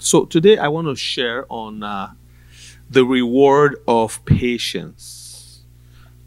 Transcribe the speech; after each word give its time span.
So 0.00 0.24
today 0.24 0.56
I 0.56 0.68
want 0.68 0.88
to 0.88 0.96
share 0.96 1.44
on 1.50 1.82
uh, 1.82 2.12
the 2.88 3.04
reward 3.04 3.76
of 3.86 4.24
patience. 4.24 5.60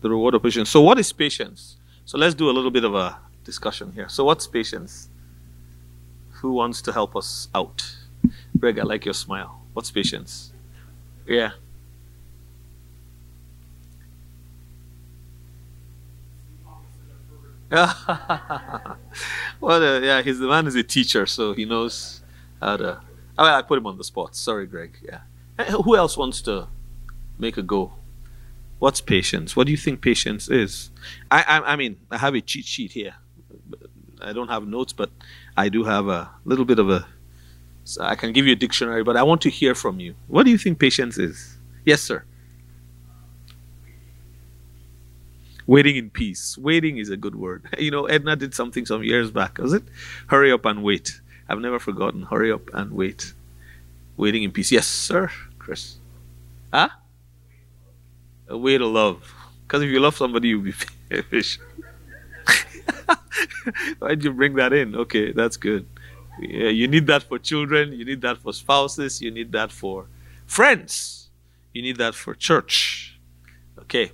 The 0.01 0.11
reward 0.11 0.35
of 0.35 0.43
patience. 0.43 0.69
So, 0.69 0.81
what 0.81 0.99
is 0.99 1.11
patience? 1.11 1.77
So, 2.05 2.19
let's 2.19 2.35
do 2.35 2.51
a 2.51 2.53
little 2.53 2.69
bit 2.69 2.83
of 2.83 2.93
a 2.93 3.17
discussion 3.43 3.91
here. 3.93 4.07
So, 4.09 4.25
what's 4.25 4.45
patience? 4.45 5.09
Who 6.41 6.53
wants 6.53 6.83
to 6.83 6.93
help 6.93 7.15
us 7.15 7.47
out? 7.55 7.95
Greg, 8.59 8.77
I 8.77 8.83
like 8.83 9.05
your 9.05 9.15
smile. 9.15 9.63
What's 9.73 9.89
patience? 9.89 10.53
Yeah. 11.25 11.53
well, 17.71 18.97
uh, 19.61 19.99
yeah, 19.99 20.21
he's 20.21 20.37
the 20.37 20.47
man 20.47 20.67
is 20.67 20.75
a 20.75 20.83
teacher, 20.83 21.25
so 21.25 21.53
he 21.53 21.65
knows 21.65 22.21
how 22.61 22.77
to. 22.77 23.01
Oh, 23.37 23.45
I 23.45 23.61
put 23.61 23.77
him 23.77 23.87
on 23.87 23.97
the 23.97 24.03
spot. 24.03 24.35
Sorry, 24.35 24.67
Greg. 24.67 24.97
Yeah. 25.01 25.21
Who 25.83 25.95
else 25.95 26.17
wants 26.17 26.41
to 26.43 26.67
make 27.37 27.57
a 27.57 27.61
go? 27.61 27.93
What's 28.79 29.01
patience? 29.01 29.55
What 29.55 29.65
do 29.65 29.71
you 29.71 29.77
think 29.77 30.01
patience 30.01 30.49
is? 30.49 30.91
I, 31.31 31.41
I, 31.43 31.73
I 31.73 31.75
mean, 31.75 31.97
I 32.11 32.17
have 32.17 32.35
a 32.35 32.41
cheat 32.41 32.65
sheet 32.65 32.91
here. 32.91 33.15
I 34.21 34.33
don't 34.33 34.49
have 34.49 34.67
notes, 34.67 34.93
but 34.93 35.09
I 35.57 35.69
do 35.69 35.83
have 35.83 36.07
a 36.07 36.29
little 36.45 36.65
bit 36.65 36.79
of 36.79 36.89
a. 36.89 37.07
So 37.85 38.03
I 38.03 38.15
can 38.15 38.31
give 38.33 38.45
you 38.45 38.53
a 38.53 38.55
dictionary, 38.55 39.03
but 39.03 39.17
I 39.17 39.23
want 39.23 39.41
to 39.41 39.49
hear 39.49 39.75
from 39.75 39.99
you. 39.99 40.15
What 40.27 40.43
do 40.43 40.51
you 40.51 40.57
think 40.57 40.79
patience 40.79 41.17
is? 41.17 41.57
Yes, 41.85 42.01
sir. 42.01 42.23
Waiting 45.65 45.95
in 45.95 46.09
peace. 46.09 46.57
Waiting 46.57 46.97
is 46.97 47.09
a 47.09 47.17
good 47.17 47.35
word. 47.35 47.63
You 47.79 47.91
know, 47.91 48.05
Edna 48.05 48.35
did 48.35 48.53
something 48.53 48.85
some 48.85 49.03
years 49.03 49.31
back, 49.31 49.57
was 49.57 49.73
it? 49.73 49.83
Hurry 50.27 50.51
up 50.51 50.65
and 50.65 50.83
wait. 50.83 51.21
I've 51.53 51.61
never 51.61 51.77
forgotten. 51.77 52.23
Hurry 52.23 52.51
up 52.51 52.67
and 52.73 52.91
wait. 52.91 53.33
Waiting 54.17 54.41
in 54.41 54.51
peace. 54.51 54.71
Yes, 54.71 54.87
sir, 54.87 55.29
Chris. 55.59 55.97
Huh? 56.73 56.89
A 58.49 58.57
way 58.57 58.79
to 58.79 58.87
love. 58.87 59.31
Because 59.61 59.83
if 59.83 59.89
you 59.89 59.99
love 59.99 60.17
somebody, 60.17 60.47
you'll 60.49 60.63
be 60.63 60.73
patient. 61.29 61.63
Why'd 63.99 64.23
you 64.23 64.33
bring 64.33 64.55
that 64.55 64.73
in? 64.73 64.95
Okay, 64.95 65.31
that's 65.31 65.57
good. 65.57 65.85
Yeah, 66.39 66.69
you 66.69 66.87
need 66.87 67.05
that 67.05 67.21
for 67.21 67.37
children. 67.37 67.93
You 67.93 68.03
need 68.03 68.21
that 68.21 68.39
for 68.39 68.51
spouses. 68.51 69.21
You 69.21 69.29
need 69.29 69.51
that 69.51 69.71
for 69.71 70.07
friends. 70.47 71.29
You 71.71 71.83
need 71.83 71.97
that 71.97 72.15
for 72.15 72.33
church. 72.33 73.19
Okay. 73.77 74.11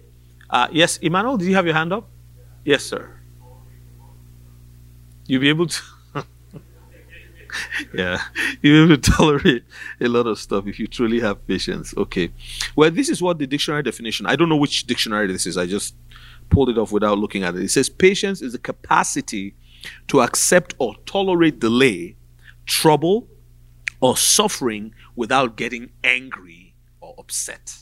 Uh, 0.49 0.67
yes, 0.71 0.97
Emmanuel, 0.97 1.37
did 1.37 1.47
you 1.47 1.55
have 1.55 1.65
your 1.65 1.75
hand 1.75 1.93
up? 1.93 2.05
Yes, 2.65 2.83
sir. 2.83 3.09
You'll 5.25 5.41
be 5.41 5.49
able 5.49 5.67
to. 5.67 5.81
yeah, 7.93 8.21
you'll 8.61 8.87
be 8.87 8.93
able 8.93 9.01
to 9.01 9.11
tolerate 9.11 9.63
a 9.99 10.07
lot 10.07 10.27
of 10.27 10.39
stuff 10.39 10.67
if 10.67 10.79
you 10.79 10.87
truly 10.87 11.19
have 11.19 11.45
patience. 11.47 11.93
Okay. 11.97 12.31
Well, 12.75 12.91
this 12.91 13.09
is 13.09 13.21
what 13.21 13.39
the 13.39 13.47
dictionary 13.47 13.83
definition. 13.83 14.25
I 14.25 14.35
don't 14.35 14.49
know 14.49 14.57
which 14.57 14.85
dictionary 14.85 15.27
this 15.27 15.45
is. 15.45 15.57
I 15.57 15.65
just 15.65 15.95
pulled 16.49 16.69
it 16.69 16.77
off 16.77 16.91
without 16.91 17.17
looking 17.17 17.43
at 17.43 17.55
it. 17.55 17.63
It 17.63 17.69
says 17.69 17.89
patience 17.89 18.41
is 18.41 18.53
the 18.53 18.59
capacity 18.59 19.55
to 20.07 20.21
accept 20.21 20.75
or 20.77 20.95
tolerate 21.05 21.59
delay, 21.59 22.15
trouble, 22.65 23.27
or 24.01 24.17
suffering 24.17 24.93
without 25.15 25.55
getting 25.55 25.91
angry 26.03 26.73
or 27.01 27.15
upset. 27.17 27.77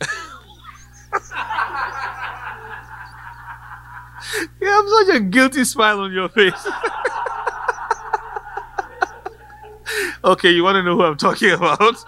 you 4.60 4.68
have 4.68 4.88
such 4.88 5.16
a 5.16 5.20
guilty 5.20 5.64
smile 5.64 6.00
on 6.00 6.12
your 6.12 6.28
face. 6.28 6.52
okay, 10.24 10.50
you 10.50 10.64
want 10.64 10.76
to 10.76 10.82
know 10.82 10.96
who 10.96 11.04
I'm 11.04 11.16
talking 11.16 11.50
about? 11.58 12.04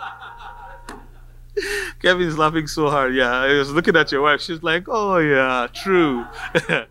Kevin's 2.01 2.37
laughing 2.37 2.67
so 2.67 2.91
hard. 2.91 3.15
Yeah, 3.15 3.31
I 3.31 3.53
was 3.55 3.73
looking 3.73 3.97
at 3.97 4.11
your 4.11 4.23
wife. 4.23 4.41
She's 4.41 4.62
like, 4.62 4.84
"Oh 4.89 5.19
yeah, 5.19 5.69
true." 5.72 6.25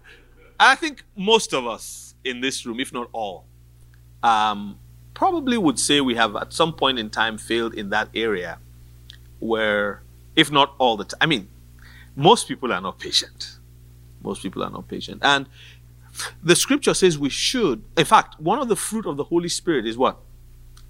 I 0.60 0.76
think 0.76 1.04
most 1.18 1.54
of 1.54 1.68
us 1.68 2.16
in 2.24 2.40
this 2.42 2.66
room, 2.66 2.80
if 2.80 2.94
not 2.94 3.10
all, 3.12 3.46
um, 4.22 4.80
probably 5.14 5.58
would 5.58 5.80
say 5.80 6.00
we 6.00 6.16
have 6.16 6.36
at 6.36 6.54
some 6.54 6.74
point 6.74 6.98
in 7.00 7.10
time 7.10 7.38
failed 7.38 7.74
in 7.74 7.90
that 7.90 8.10
area 8.16 8.60
where, 9.40 10.02
if 10.36 10.52
not 10.52 10.74
all 10.78 10.96
the 10.96 11.04
time, 11.04 11.18
I 11.22 11.26
mean, 11.26 11.50
most 12.16 12.48
people 12.48 12.72
are 12.72 12.80
not 12.82 13.00
patient. 13.00 13.58
Most 14.24 14.42
people 14.42 14.64
are 14.64 14.70
not 14.70 14.88
patient. 14.88 15.20
And 15.24 15.48
the 16.42 16.56
scripture 16.56 16.94
says 16.94 17.20
we 17.20 17.30
should. 17.30 17.84
In 17.98 18.06
fact, 18.06 18.40
one 18.40 18.60
of 18.60 18.70
the 18.70 18.76
fruit 18.76 19.06
of 19.06 19.18
the 19.18 19.26
Holy 19.26 19.50
Spirit 19.50 19.86
is 19.86 19.98
what? 19.98 20.18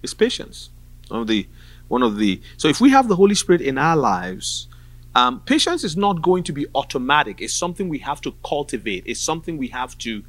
Is 0.03 0.13
patience. 0.13 0.69
One 1.07 1.21
of 1.21 1.27
the 1.27 1.47
one 1.87 2.03
of 2.03 2.17
the 2.17 2.41
so 2.57 2.67
if 2.67 2.79
we 2.81 2.89
have 2.91 3.07
the 3.07 3.15
Holy 3.15 3.35
Spirit 3.35 3.61
in 3.61 3.77
our 3.77 3.95
lives, 3.95 4.67
um, 5.15 5.39
patience 5.41 5.83
is 5.83 5.95
not 5.95 6.21
going 6.21 6.43
to 6.43 6.53
be 6.53 6.67
automatic. 6.75 7.41
It's 7.41 7.53
something 7.53 7.89
we 7.89 7.99
have 7.99 8.21
to 8.21 8.33
cultivate. 8.45 9.03
It's 9.05 9.19
something 9.19 9.57
we 9.57 9.69
have 9.69 9.97
to 9.99 10.23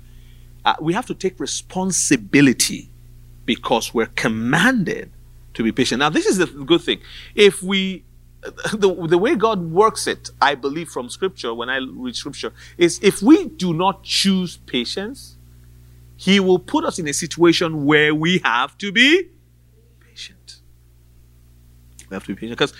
uh, 0.64 0.74
we 0.80 0.92
have 0.94 1.06
to 1.06 1.14
take 1.14 1.38
responsibility 1.38 2.90
because 3.44 3.92
we're 3.92 4.06
commanded 4.06 5.10
to 5.54 5.62
be 5.62 5.72
patient. 5.72 6.00
Now, 6.00 6.08
this 6.08 6.26
is 6.26 6.38
the 6.38 6.46
good 6.46 6.80
thing. 6.80 7.00
If 7.34 7.62
we 7.62 8.04
the, 8.72 8.94
the 9.08 9.18
way 9.18 9.34
God 9.34 9.70
works 9.70 10.06
it, 10.06 10.30
I 10.40 10.54
believe 10.54 10.88
from 10.88 11.08
scripture, 11.08 11.54
when 11.54 11.70
I 11.70 11.78
read 11.78 12.14
scripture, 12.14 12.52
is 12.76 13.00
if 13.02 13.22
we 13.22 13.48
do 13.48 13.72
not 13.72 14.02
choose 14.02 14.58
patience, 14.58 15.36
He 16.16 16.40
will 16.40 16.58
put 16.58 16.84
us 16.84 16.98
in 16.98 17.08
a 17.08 17.14
situation 17.14 17.86
where 17.86 18.14
we 18.14 18.40
have 18.44 18.76
to 18.78 18.92
be. 18.92 19.28
We 22.14 22.16
have 22.16 22.24
to 22.24 22.34
be 22.34 22.40
patient. 22.40 22.58
Because 22.58 22.74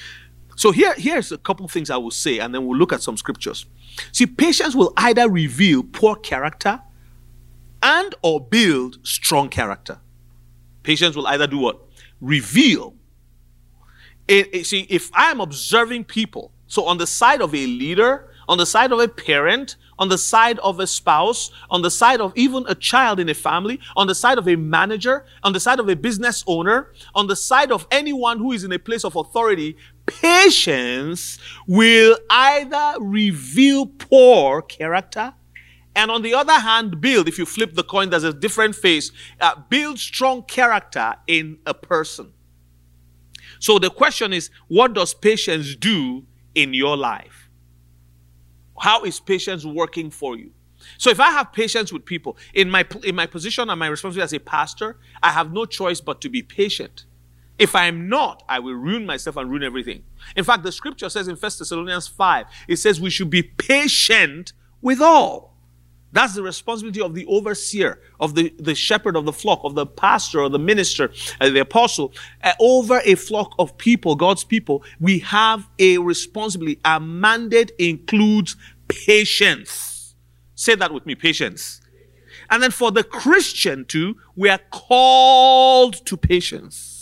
so 0.56 0.71
here, 0.71 0.95
here's 0.97 1.33
a 1.33 1.39
couple 1.39 1.67
things 1.69 1.91
I 1.91 1.97
will 1.97 2.12
say, 2.12 2.39
and 2.39 2.55
then 2.55 2.65
we'll 2.67 2.78
look 2.78 2.93
at 2.93 3.03
some 3.03 3.17
scriptures. 3.17 3.67
See, 4.12 4.27
patience 4.27 4.75
will 4.75 4.93
either 4.97 5.28
reveal 5.28 5.83
poor 5.83 6.15
character 6.17 6.81
and 7.83 8.15
or 8.22 8.41
build 8.41 8.99
strong 9.03 9.49
character. 9.49 9.99
Patience 10.84 11.17
will 11.17 11.27
either 11.27 11.47
do 11.47 11.59
what? 11.59 11.81
Reveal 12.21 12.95
it, 14.27 14.55
it, 14.55 14.67
see, 14.67 14.87
if 14.89 15.11
I 15.12 15.31
am 15.31 15.41
observing 15.41 16.05
people, 16.05 16.51
so 16.66 16.87
on 16.87 16.99
the 16.99 17.06
side 17.06 17.43
of 17.43 17.55
a 17.55 17.66
leader, 17.66 18.31
on 18.49 18.59
the 18.59 18.66
side 18.66 18.93
of 18.93 18.99
a 18.99 19.09
parent, 19.09 19.77
on 19.99 20.09
the 20.09 20.19
side 20.19 20.59
of 20.60 20.81
a 20.81 20.87
spouse, 20.87 21.50
on 21.71 21.82
the 21.82 21.91
side 21.91 22.21
of 22.21 22.32
even 22.37 22.65
a 22.69 22.75
child 22.75 23.21
in 23.21 23.28
a 23.28 23.34
family, 23.34 23.81
on 23.97 24.06
the 24.06 24.15
side 24.15 24.38
of 24.38 24.49
a 24.49 24.56
manager, 24.56 25.25
on 25.43 25.53
the 25.53 25.60
side 25.60 25.81
of 25.81 25.88
a 25.88 25.97
business 25.97 26.44
owner, 26.47 26.93
on 27.15 27.27
the 27.27 27.37
side 27.37 27.71
of 27.72 27.87
anyone 27.91 28.38
who 28.38 28.53
is 28.53 28.65
in 28.65 28.72
a 28.72 28.78
place 28.78 29.04
of 29.04 29.16
authority, 29.16 29.77
patience 30.06 31.38
will 31.66 32.16
either 32.31 32.94
reveal 33.00 33.87
poor 33.87 34.62
character 34.62 35.34
and 35.97 36.10
on 36.10 36.22
the 36.22 36.34
other 36.34 36.54
hand, 36.54 37.00
build, 37.00 37.28
if 37.28 37.38
you 37.38 37.47
flip 37.47 37.75
the 37.75 37.84
coin, 37.84 38.10
there's 38.10 38.25
a 38.25 38.33
different 38.33 38.75
face, 38.75 39.12
uh, 39.41 39.54
build 39.69 39.99
strong 39.99 40.43
character 40.43 41.15
in 41.27 41.59
a 41.66 41.75
person. 41.75 42.33
So 43.60 43.78
the 43.78 43.91
question 43.91 44.33
is, 44.33 44.50
what 44.66 44.94
does 44.94 45.15
patience 45.15 45.77
do 45.77 46.25
in 46.54 46.75
your 46.75 46.97
life? 46.97 47.44
How 48.78 49.04
is 49.04 49.20
patience 49.20 49.64
working 49.64 50.10
for 50.10 50.36
you? 50.36 50.50
So 50.98 51.10
if 51.10 51.20
I 51.20 51.30
have 51.30 51.52
patience 51.52 51.92
with 51.92 52.04
people 52.04 52.36
in 52.52 52.70
my 52.70 52.86
in 53.04 53.14
my 53.14 53.26
position 53.26 53.70
and 53.70 53.78
my 53.78 53.86
responsibility 53.86 54.24
as 54.24 54.32
a 54.32 54.40
pastor, 54.40 54.98
I 55.22 55.30
have 55.30 55.52
no 55.52 55.64
choice 55.64 56.00
but 56.00 56.20
to 56.22 56.28
be 56.28 56.42
patient. 56.42 57.06
If 57.58 57.76
I 57.76 57.86
am 57.86 58.08
not, 58.08 58.42
I 58.48 58.58
will 58.58 58.74
ruin 58.74 59.06
myself 59.06 59.36
and 59.36 59.48
ruin 59.48 59.62
everything. 59.62 60.02
In 60.34 60.42
fact, 60.42 60.64
the 60.64 60.72
scripture 60.72 61.08
says 61.08 61.28
in 61.28 61.36
1 61.36 61.40
Thessalonians 61.40 62.08
5, 62.08 62.46
it 62.66 62.76
says 62.76 63.00
we 63.00 63.10
should 63.10 63.30
be 63.30 63.44
patient 63.44 64.52
with 64.82 65.00
all. 65.00 65.53
That's 66.14 66.34
the 66.34 66.44
responsibility 66.44 67.02
of 67.02 67.12
the 67.12 67.26
overseer, 67.26 68.00
of 68.20 68.36
the, 68.36 68.54
the 68.60 68.76
shepherd 68.76 69.16
of 69.16 69.25
the 69.25 69.32
flock, 69.32 69.62
of 69.64 69.75
the 69.75 69.84
pastor 69.84 70.41
or 70.41 70.48
the 70.48 70.60
minister, 70.60 71.12
uh, 71.41 71.50
the 71.50 71.58
apostle. 71.58 72.14
Uh, 72.42 72.52
over 72.60 73.00
a 73.04 73.16
flock 73.16 73.53
of 73.59 73.77
people, 73.78 74.15
God's 74.15 74.44
people, 74.44 74.84
we 75.00 75.18
have 75.18 75.68
a 75.80 75.98
responsibility. 75.98 76.78
Our 76.84 77.00
mandate 77.00 77.72
includes 77.80 78.54
patience. 78.86 80.15
Say 80.54 80.77
that 80.77 80.94
with 80.94 81.04
me, 81.04 81.16
patience. 81.16 81.80
And 82.48 82.62
then 82.62 82.71
for 82.71 82.92
the 82.92 83.03
Christian 83.03 83.84
too, 83.84 84.16
we 84.36 84.48
are 84.48 84.60
called 84.71 86.06
to 86.06 86.16
patience. 86.16 86.93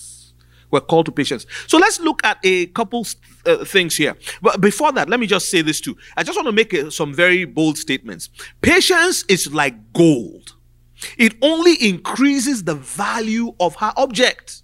We're 0.73 0.81
called 0.81 1.07
to 1.07 1.13
patience. 1.13 1.47
So 1.69 1.79
let's 1.79 2.01
look 2.01 2.25
at 2.25 2.39
a 2.43 2.67
couple 2.67 3.07
uh, 3.47 3.65
things 3.65 3.95
here. 3.97 4.17
But 4.41 4.61
before 4.61 4.91
that, 4.93 5.09
let 5.09 5.21
me 5.21 5.27
just 5.27 5.51
say 5.51 5.63
this 5.63 5.81
too. 5.81 5.97
I 6.17 6.25
just 6.25 6.37
want 6.37 6.47
to 6.47 6.53
make 6.53 6.75
uh, 6.75 6.91
some 6.91 7.15
very 7.15 7.45
bold 7.45 7.79
statements. 7.79 8.31
Patience 8.63 9.25
is 9.29 9.53
like 9.53 9.93
gold. 9.93 10.55
It 11.19 11.35
only 11.43 11.75
increases 11.75 12.65
the 12.65 12.75
value 12.75 13.55
of 13.61 13.77
her 13.77 13.93
object. 13.97 14.63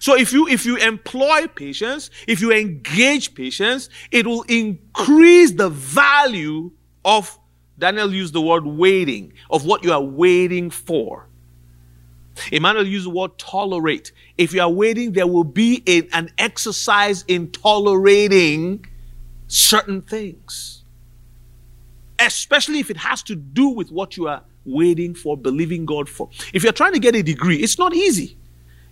So 0.00 0.16
if 0.16 0.32
you 0.32 0.48
if 0.48 0.64
you 0.64 0.76
employ 0.76 1.46
patience, 1.48 2.10
if 2.26 2.40
you 2.40 2.50
engage 2.50 3.34
patience, 3.34 3.90
it 4.10 4.26
will 4.26 4.42
increase 4.48 5.52
the 5.52 5.68
value 5.68 6.70
of 7.04 7.38
Daniel 7.78 8.14
used 8.14 8.32
the 8.32 8.40
word 8.40 8.64
waiting, 8.64 9.34
of 9.50 9.66
what 9.66 9.84
you 9.84 9.92
are 9.92 10.00
waiting 10.00 10.70
for. 10.70 11.28
Emmanuel 12.50 12.86
used 12.86 13.06
the 13.06 13.10
word 13.10 13.36
tolerate. 13.38 14.12
If 14.38 14.52
you 14.52 14.60
are 14.60 14.70
waiting, 14.70 15.12
there 15.12 15.26
will 15.26 15.44
be 15.44 15.82
a, 15.86 16.08
an 16.16 16.30
exercise 16.38 17.24
in 17.28 17.50
tolerating 17.50 18.84
certain 19.46 20.02
things. 20.02 20.82
Especially 22.18 22.78
if 22.78 22.90
it 22.90 22.96
has 22.96 23.22
to 23.24 23.34
do 23.34 23.68
with 23.68 23.90
what 23.90 24.16
you 24.16 24.28
are 24.28 24.42
waiting 24.64 25.14
for, 25.14 25.36
believing 25.36 25.84
God 25.84 26.08
for. 26.08 26.30
If 26.52 26.62
you're 26.62 26.72
trying 26.72 26.92
to 26.94 26.98
get 26.98 27.14
a 27.14 27.22
degree, 27.22 27.56
it's 27.56 27.78
not 27.78 27.94
easy. 27.94 28.36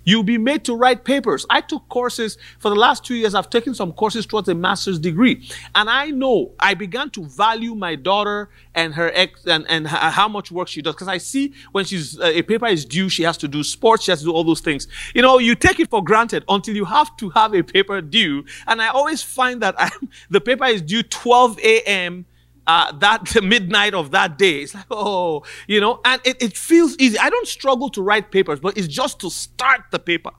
You'll 0.04 0.22
be 0.22 0.38
made 0.38 0.64
to 0.64 0.74
write 0.74 1.04
papers. 1.04 1.46
I 1.50 1.60
took 1.60 1.88
courses 1.88 2.38
for 2.58 2.68
the 2.68 2.74
last 2.74 3.04
two 3.04 3.14
years. 3.14 3.34
I've 3.34 3.50
taken 3.50 3.74
some 3.74 3.92
courses 3.92 4.26
towards 4.26 4.48
a 4.48 4.54
master's 4.54 4.98
degree. 4.98 5.48
And 5.74 5.88
I 5.88 6.10
know 6.10 6.52
I 6.58 6.74
began 6.74 7.10
to 7.10 7.24
value 7.24 7.74
my 7.74 7.94
daughter 7.94 8.50
and 8.74 8.94
her 8.94 9.10
ex 9.14 9.46
and, 9.46 9.64
and 9.68 9.86
how 9.86 10.28
much 10.28 10.50
work 10.50 10.68
she 10.68 10.82
does. 10.82 10.94
Because 10.94 11.08
I 11.08 11.18
see 11.18 11.52
when 11.72 11.84
she's, 11.84 12.18
uh, 12.18 12.24
a 12.24 12.42
paper 12.42 12.66
is 12.66 12.84
due, 12.84 13.08
she 13.08 13.22
has 13.22 13.36
to 13.38 13.48
do 13.48 13.62
sports, 13.62 14.04
she 14.04 14.10
has 14.12 14.20
to 14.20 14.26
do 14.26 14.32
all 14.32 14.44
those 14.44 14.60
things. 14.60 14.88
You 15.14 15.22
know, 15.22 15.38
you 15.38 15.54
take 15.54 15.80
it 15.80 15.90
for 15.90 16.02
granted 16.02 16.44
until 16.48 16.74
you 16.74 16.84
have 16.84 17.16
to 17.18 17.30
have 17.30 17.54
a 17.54 17.62
paper 17.62 18.00
due. 18.00 18.44
And 18.66 18.80
I 18.82 18.88
always 18.88 19.22
find 19.22 19.62
that 19.62 19.74
I'm, 19.78 20.08
the 20.30 20.40
paper 20.40 20.64
is 20.66 20.82
due 20.82 21.02
12 21.02 21.58
a.m 21.60 22.26
uh, 22.66 22.92
that 22.98 23.34
midnight 23.42 23.94
of 23.94 24.10
that 24.12 24.38
day. 24.38 24.62
It's 24.62 24.74
like, 24.74 24.86
oh, 24.90 25.42
you 25.66 25.80
know, 25.80 26.00
and 26.04 26.20
it, 26.24 26.42
it 26.42 26.56
feels 26.56 26.96
easy. 26.98 27.18
I 27.18 27.30
don't 27.30 27.48
struggle 27.48 27.88
to 27.90 28.02
write 28.02 28.30
papers, 28.30 28.60
but 28.60 28.76
it's 28.76 28.88
just 28.88 29.20
to 29.20 29.30
start 29.30 29.82
the 29.90 29.98
paper. 29.98 30.30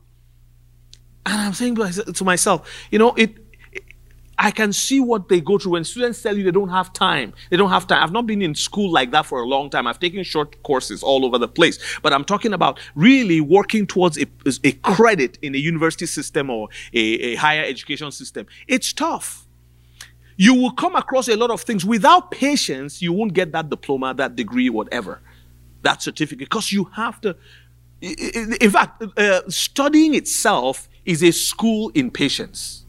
And 1.25 1.39
I'm 1.39 1.53
saying 1.53 1.75
to 1.75 2.23
myself, 2.25 2.69
you 2.91 2.99
know, 2.99 3.13
it, 3.13 3.37
I 4.37 4.51
can 4.51 4.73
see 4.73 4.99
what 4.99 5.29
they 5.29 5.39
go 5.39 5.57
through 5.57 5.73
when 5.73 5.83
students 5.83 6.21
tell 6.21 6.37
you 6.37 6.43
they 6.43 6.51
don't 6.51 6.69
have 6.69 6.91
time. 6.91 7.33
They 7.49 7.57
don't 7.57 7.69
have 7.69 7.87
time. 7.87 8.03
I've 8.03 8.11
not 8.11 8.25
been 8.25 8.41
in 8.41 8.55
school 8.55 8.91
like 8.91 9.11
that 9.11 9.25
for 9.25 9.39
a 9.39 9.45
long 9.45 9.69
time. 9.69 9.87
I've 9.87 9.99
taken 9.99 10.23
short 10.23 10.61
courses 10.63 11.03
all 11.03 11.25
over 11.25 11.37
the 11.37 11.47
place. 11.47 11.79
But 12.01 12.13
I'm 12.13 12.25
talking 12.25 12.51
about 12.51 12.79
really 12.95 13.39
working 13.39 13.87
towards 13.87 14.17
a, 14.17 14.25
a 14.63 14.71
credit 14.73 15.37
in 15.41 15.55
a 15.55 15.57
university 15.57 16.07
system 16.07 16.49
or 16.49 16.67
a, 16.93 16.99
a 16.99 17.35
higher 17.35 17.63
education 17.63 18.11
system. 18.11 18.47
It's 18.67 18.91
tough 18.91 19.42
you 20.37 20.53
will 20.53 20.71
come 20.71 20.95
across 20.95 21.27
a 21.27 21.35
lot 21.35 21.51
of 21.51 21.61
things. 21.61 21.85
Without 21.85 22.31
patience, 22.31 23.01
you 23.01 23.13
won't 23.13 23.33
get 23.33 23.51
that 23.51 23.69
diploma, 23.69 24.13
that 24.15 24.35
degree, 24.35 24.69
whatever, 24.69 25.21
that 25.81 26.01
certificate, 26.01 26.49
because 26.49 26.71
you 26.71 26.85
have 26.95 27.21
to. 27.21 27.35
In 28.01 28.69
fact, 28.69 29.01
uh, 29.17 29.41
studying 29.47 30.13
itself 30.13 30.89
is 31.05 31.23
a 31.23 31.31
school 31.31 31.89
in 31.93 32.11
patience. 32.11 32.85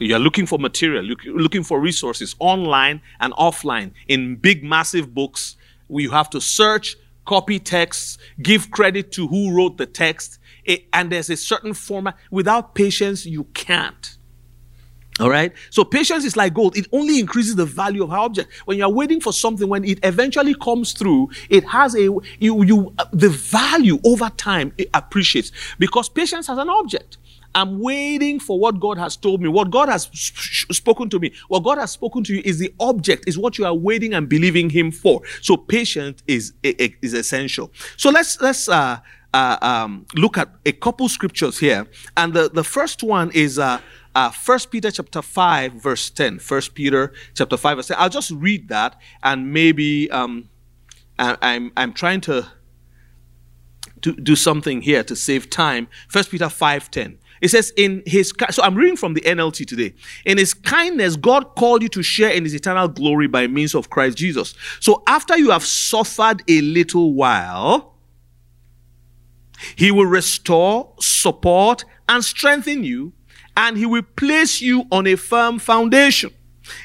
You're 0.00 0.18
looking 0.18 0.46
for 0.46 0.58
material, 0.58 1.04
looking 1.04 1.62
for 1.64 1.80
resources 1.80 2.34
online 2.38 3.00
and 3.20 3.32
offline 3.34 3.92
in 4.06 4.36
big, 4.36 4.62
massive 4.62 5.14
books. 5.14 5.56
You 5.88 6.10
have 6.10 6.30
to 6.30 6.40
search, 6.40 6.96
copy 7.24 7.58
texts, 7.58 8.18
give 8.42 8.70
credit 8.70 9.12
to 9.12 9.26
who 9.26 9.56
wrote 9.56 9.76
the 9.76 9.86
text, 9.86 10.38
and 10.92 11.10
there's 11.10 11.30
a 11.30 11.36
certain 11.36 11.74
format. 11.74 12.16
Without 12.30 12.74
patience, 12.74 13.24
you 13.24 13.44
can't. 13.54 14.17
All 15.20 15.28
right. 15.28 15.52
So 15.70 15.84
patience 15.84 16.24
is 16.24 16.36
like 16.36 16.54
gold. 16.54 16.76
It 16.76 16.86
only 16.92 17.18
increases 17.18 17.56
the 17.56 17.64
value 17.64 18.04
of 18.04 18.12
our 18.12 18.18
object. 18.18 18.52
When 18.66 18.78
you 18.78 18.84
are 18.84 18.90
waiting 18.90 19.20
for 19.20 19.32
something, 19.32 19.68
when 19.68 19.84
it 19.84 19.98
eventually 20.04 20.54
comes 20.54 20.92
through, 20.92 21.30
it 21.48 21.64
has 21.64 21.94
a, 21.96 22.02
you, 22.02 22.22
you, 22.38 22.94
uh, 22.98 23.06
the 23.12 23.28
value 23.28 23.98
over 24.04 24.30
time 24.36 24.72
it 24.78 24.88
appreciates 24.94 25.50
because 25.78 26.08
patience 26.08 26.46
has 26.46 26.58
an 26.58 26.68
object. 26.68 27.18
I'm 27.54 27.80
waiting 27.80 28.38
for 28.38 28.60
what 28.60 28.78
God 28.78 28.98
has 28.98 29.16
told 29.16 29.40
me, 29.40 29.48
what 29.48 29.70
God 29.70 29.88
has 29.88 30.08
spoken 30.12 31.10
to 31.10 31.18
me. 31.18 31.32
What 31.48 31.60
God 31.60 31.78
has 31.78 31.90
spoken 31.90 32.22
to 32.24 32.34
you 32.34 32.42
is 32.44 32.58
the 32.58 32.72
object, 32.78 33.24
is 33.26 33.38
what 33.38 33.58
you 33.58 33.64
are 33.64 33.74
waiting 33.74 34.14
and 34.14 34.28
believing 34.28 34.70
Him 34.70 34.92
for. 34.92 35.22
So 35.40 35.56
patience 35.56 36.22
is, 36.28 36.52
is 36.62 37.14
essential. 37.14 37.72
So 37.96 38.10
let's, 38.10 38.40
let's, 38.40 38.68
uh, 38.68 39.00
uh, 39.34 39.58
um, 39.60 40.06
look 40.14 40.38
at 40.38 40.48
a 40.64 40.72
couple 40.72 41.08
scriptures 41.08 41.58
here. 41.58 41.86
And 42.16 42.32
the, 42.32 42.48
the 42.48 42.64
first 42.64 43.02
one 43.02 43.30
is, 43.32 43.58
uh, 43.58 43.80
uh, 44.14 44.30
1 44.32 44.58
Peter 44.70 44.90
chapter 44.90 45.22
5, 45.22 45.72
verse 45.74 46.10
10. 46.10 46.38
1 46.38 46.60
Peter 46.74 47.12
chapter 47.34 47.56
5, 47.56 47.76
verse 47.76 47.88
10. 47.88 47.96
I'll 47.98 48.08
just 48.08 48.30
read 48.32 48.68
that 48.68 49.00
and 49.22 49.52
maybe 49.52 50.10
um, 50.10 50.48
I, 51.18 51.36
I'm, 51.42 51.72
I'm 51.76 51.92
trying 51.92 52.20
to, 52.22 52.46
to 54.02 54.14
do 54.14 54.36
something 54.36 54.82
here 54.82 55.02
to 55.04 55.16
save 55.16 55.50
time. 55.50 55.88
1 56.12 56.24
Peter 56.24 56.48
5, 56.48 56.90
10. 56.90 57.18
It 57.40 57.48
says, 57.48 57.72
in 57.76 58.02
his, 58.04 58.32
so 58.50 58.62
I'm 58.62 58.74
reading 58.74 58.96
from 58.96 59.14
the 59.14 59.20
NLT 59.20 59.66
today. 59.66 59.94
In 60.24 60.38
his 60.38 60.54
kindness, 60.54 61.16
God 61.16 61.54
called 61.54 61.82
you 61.82 61.88
to 61.90 62.02
share 62.02 62.30
in 62.30 62.44
his 62.44 62.54
eternal 62.54 62.88
glory 62.88 63.28
by 63.28 63.46
means 63.46 63.74
of 63.74 63.90
Christ 63.90 64.18
Jesus. 64.18 64.54
So 64.80 65.02
after 65.06 65.38
you 65.38 65.50
have 65.50 65.64
suffered 65.64 66.42
a 66.48 66.60
little 66.62 67.14
while, 67.14 67.94
he 69.76 69.90
will 69.90 70.06
restore, 70.06 70.94
support, 70.98 71.84
and 72.08 72.24
strengthen 72.24 72.84
you 72.84 73.12
and 73.58 73.76
he 73.76 73.84
will 73.84 74.04
place 74.16 74.60
you 74.60 74.86
on 74.92 75.06
a 75.08 75.16
firm 75.16 75.58
foundation. 75.58 76.30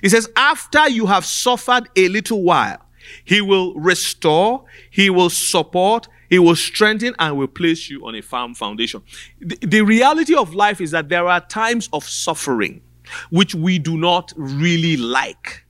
He 0.02 0.10
says, 0.10 0.28
after 0.36 0.90
you 0.90 1.06
have 1.06 1.24
suffered 1.24 1.88
a 1.96 2.08
little 2.10 2.42
while, 2.42 2.80
he 3.24 3.42
will 3.42 3.76
restore, 3.76 4.66
he 4.90 5.12
will 5.12 5.30
support, 5.30 6.08
he 6.30 6.40
will 6.40 6.56
strengthen, 6.56 7.14
and 7.20 7.38
will 7.38 7.48
place 7.48 7.92
you 7.92 8.06
on 8.08 8.16
a 8.16 8.22
firm 8.22 8.56
foundation. 8.56 9.04
The, 9.40 9.58
the 9.62 9.82
reality 9.82 10.34
of 10.34 10.56
life 10.56 10.82
is 10.82 10.92
that 10.92 11.10
there 11.10 11.28
are 11.28 11.42
times 11.42 11.90
of 11.94 12.04
suffering 12.06 12.82
which 13.30 13.54
we 13.54 13.78
do 13.78 13.96
not 13.96 14.34
really 14.36 14.98
like. 14.98 15.66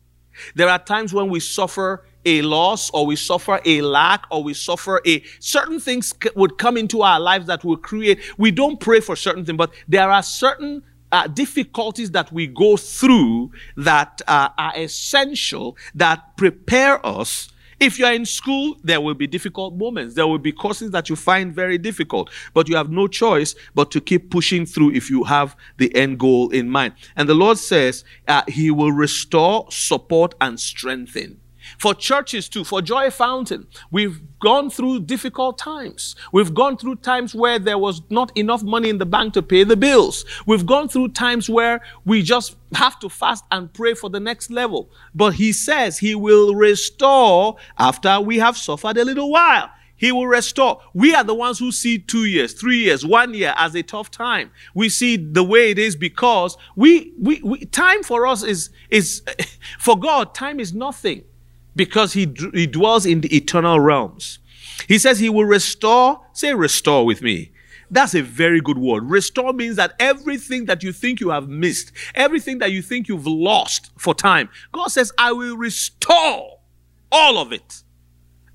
There 0.56 0.70
are 0.70 0.80
times 0.80 1.14
when 1.14 1.30
we 1.30 1.42
suffer 1.42 2.06
a 2.26 2.42
loss 2.44 2.90
or 2.92 3.06
we 3.06 3.18
suffer 3.18 3.60
a 3.66 3.82
lack 3.82 4.26
or 4.32 4.42
we 4.42 4.54
suffer 4.54 5.02
a 5.06 5.22
certain 5.40 5.82
things 5.82 6.14
would 6.36 6.58
come 6.58 6.78
into 6.78 7.02
our 7.02 7.20
lives 7.20 7.48
that 7.48 7.66
will 7.66 7.76
create 7.76 8.20
we 8.38 8.50
don't 8.50 8.80
pray 8.80 9.02
for 9.02 9.14
certain 9.14 9.44
things 9.44 9.58
but 9.58 9.74
there 9.90 10.10
are 10.10 10.24
certain 10.24 10.82
uh, 11.14 11.28
difficulties 11.28 12.12
that 12.12 12.32
we 12.32 12.48
go 12.48 12.76
through 12.76 13.52
that 13.78 14.22
uh, 14.28 14.50
are 14.58 14.74
essential, 14.76 15.78
that 15.94 16.36
prepare 16.36 17.06
us. 17.06 17.50
If 17.80 18.00
you're 18.00 18.14
in 18.14 18.26
school, 18.26 18.78
there 18.84 19.00
will 19.00 19.14
be 19.14 19.28
difficult 19.28 19.76
moments. 19.76 20.16
There 20.16 20.26
will 20.26 20.40
be 20.40 20.52
courses 20.52 20.90
that 20.92 21.10
you 21.10 21.16
find 21.16 21.54
very 21.54 21.78
difficult, 21.78 22.32
but 22.54 22.68
you 22.68 22.76
have 22.76 22.90
no 22.90 23.08
choice 23.08 23.54
but 23.76 23.92
to 23.92 24.02
keep 24.02 24.32
pushing 24.32 24.66
through 24.66 24.92
if 24.94 25.10
you 25.10 25.24
have 25.26 25.56
the 25.78 25.94
end 25.96 26.20
goal 26.20 26.50
in 26.50 26.70
mind. 26.70 26.94
And 27.16 27.30
the 27.30 27.36
Lord 27.36 27.60
says 27.60 28.04
uh, 28.28 28.44
He 28.48 28.72
will 28.72 28.92
restore, 28.92 29.68
support, 29.70 30.34
and 30.42 30.60
strengthen. 30.60 31.43
For 31.78 31.94
churches 31.94 32.50
too, 32.50 32.64
for 32.64 32.82
Joy 32.82 33.10
Fountain, 33.10 33.68
we've 33.92 34.22
gone 34.40 34.70
through 34.70 35.02
difficult 35.02 35.58
times. 35.58 36.16
We've 36.32 36.54
gone 36.54 36.78
through 36.78 36.98
times 36.98 37.34
where 37.34 37.60
there 37.60 37.78
was 37.78 38.02
not 38.10 38.36
enough 38.38 38.64
money 38.64 38.90
in 38.90 38.98
the 38.98 39.06
bank 39.06 39.34
to 39.34 39.42
pay 39.42 39.64
the 39.64 39.78
bills. 39.78 40.26
We've 40.46 40.66
gone 40.66 40.90
through 40.90 41.10
times 41.10 41.50
where 41.50 41.82
we 42.06 42.22
just 42.22 42.56
have 42.74 43.00
to 43.00 43.10
fast 43.10 43.46
and 43.52 43.72
pray 43.74 43.94
for 43.94 44.10
the 44.10 44.20
next 44.20 44.50
level. 44.50 44.90
But 45.16 45.36
he 45.36 45.54
says 45.54 45.98
he 45.98 46.16
will 46.16 46.56
restore 46.56 47.58
after 47.78 48.20
we 48.20 48.40
have 48.40 48.58
suffered 48.58 48.98
a 48.98 49.06
little 49.06 49.32
while. 49.32 49.70
He 49.96 50.12
will 50.12 50.28
restore. 50.28 50.82
We 50.94 51.16
are 51.16 51.24
the 51.24 51.36
ones 51.36 51.60
who 51.60 51.72
see 51.72 51.98
two 51.98 52.26
years, 52.26 52.52
three 52.52 52.80
years, 52.80 53.06
one 53.06 53.34
year 53.34 53.54
as 53.56 53.74
a 53.76 53.84
tough 53.84 54.12
time. 54.12 54.52
We 54.74 54.90
see 54.90 55.16
the 55.16 55.44
way 55.44 55.72
it 55.72 55.80
is 55.80 55.96
because 55.96 56.58
we, 56.76 57.14
we, 57.18 57.42
we 57.42 57.66
time 57.66 58.04
for 58.04 58.28
us 58.28 58.44
is, 58.44 58.70
is, 58.90 59.22
for 59.80 59.98
God, 59.98 60.36
time 60.36 60.60
is 60.60 60.74
nothing 60.74 61.24
because 61.76 62.14
he, 62.14 62.34
he 62.54 62.68
dwells 62.68 63.06
in 63.06 63.22
the 63.22 63.36
eternal 63.36 63.80
realms. 63.80 64.40
He 64.88 64.98
says 64.98 65.20
he 65.20 65.30
will 65.30 65.46
restore, 65.46 66.22
say 66.34 66.54
restore 66.54 67.06
with 67.06 67.22
me. 67.22 67.52
That's 67.90 68.16
a 68.16 68.22
very 68.22 68.60
good 68.60 68.78
word. 68.78 69.10
Restore 69.10 69.54
means 69.54 69.76
that 69.76 69.94
everything 70.00 70.66
that 70.66 70.82
you 70.82 70.92
think 70.92 71.20
you 71.20 71.30
have 71.30 71.48
missed, 71.48 71.92
everything 72.16 72.58
that 72.60 72.72
you 72.72 72.82
think 72.82 73.08
you've 73.08 73.28
lost 73.28 73.92
for 73.98 74.16
time, 74.16 74.50
God 74.72 74.88
says, 74.88 75.12
I 75.18 75.32
will 75.32 75.56
restore 75.58 76.60
all 77.12 77.38
of 77.38 77.54
it. 77.54 77.84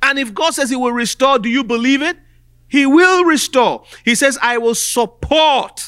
And 0.03 0.19
if 0.19 0.35
God 0.35 0.55
says 0.55 0.71
he 0.71 0.77
will 0.77 0.93
restore, 0.93 1.39
do 1.39 1.49
you 1.49 1.63
believe 1.63 2.03
it? 2.03 2.17
He 2.67 2.85
will 2.85 3.25
restore. 3.25 3.85
He 4.05 4.15
says, 4.15 4.39
I 4.43 4.59
will 4.59 4.75
support 4.75 5.85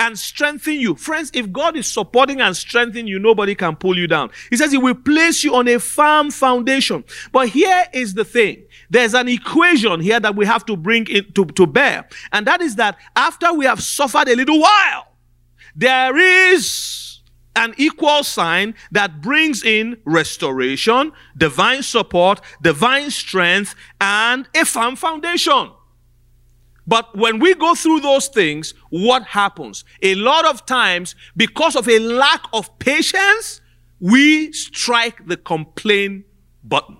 and 0.00 0.18
strengthen 0.18 0.80
you. 0.80 0.94
Friends, 0.94 1.30
if 1.34 1.52
God 1.52 1.76
is 1.76 1.86
supporting 1.86 2.40
and 2.40 2.56
strengthening 2.56 3.06
you, 3.06 3.18
nobody 3.18 3.54
can 3.54 3.76
pull 3.76 3.98
you 3.98 4.06
down. 4.06 4.30
He 4.48 4.56
says 4.56 4.72
he 4.72 4.78
will 4.78 4.94
place 4.94 5.44
you 5.44 5.54
on 5.54 5.68
a 5.68 5.78
firm 5.78 6.30
foundation. 6.30 7.04
But 7.32 7.50
here 7.50 7.84
is 7.92 8.14
the 8.14 8.24
thing. 8.24 8.64
There's 8.88 9.12
an 9.12 9.28
equation 9.28 10.00
here 10.00 10.18
that 10.18 10.34
we 10.34 10.46
have 10.46 10.64
to 10.66 10.76
bring 10.76 11.06
it 11.10 11.34
to, 11.34 11.44
to 11.44 11.66
bear. 11.66 12.08
And 12.32 12.46
that 12.46 12.62
is 12.62 12.76
that 12.76 12.96
after 13.14 13.52
we 13.52 13.66
have 13.66 13.82
suffered 13.82 14.28
a 14.28 14.34
little 14.34 14.58
while, 14.58 15.08
there 15.76 16.16
is 16.16 17.20
an 17.54 17.74
equal 17.76 18.24
sign 18.24 18.74
that 18.92 19.20
brings 19.20 19.62
in 19.62 19.98
restoration, 20.06 21.12
divine 21.36 21.82
support, 21.82 22.40
divine 22.62 23.10
strength, 23.10 23.74
and 24.00 24.48
a 24.54 24.64
firm 24.64 24.96
foundation. 24.96 25.72
But 26.90 27.16
when 27.16 27.38
we 27.38 27.54
go 27.54 27.76
through 27.76 28.00
those 28.00 28.26
things, 28.26 28.74
what 28.88 29.22
happens? 29.22 29.84
A 30.02 30.16
lot 30.16 30.44
of 30.44 30.66
times, 30.66 31.14
because 31.36 31.76
of 31.76 31.88
a 31.88 32.00
lack 32.00 32.42
of 32.52 32.76
patience, 32.80 33.60
we 34.00 34.50
strike 34.50 35.24
the 35.28 35.36
complain 35.36 36.24
button. 36.64 36.98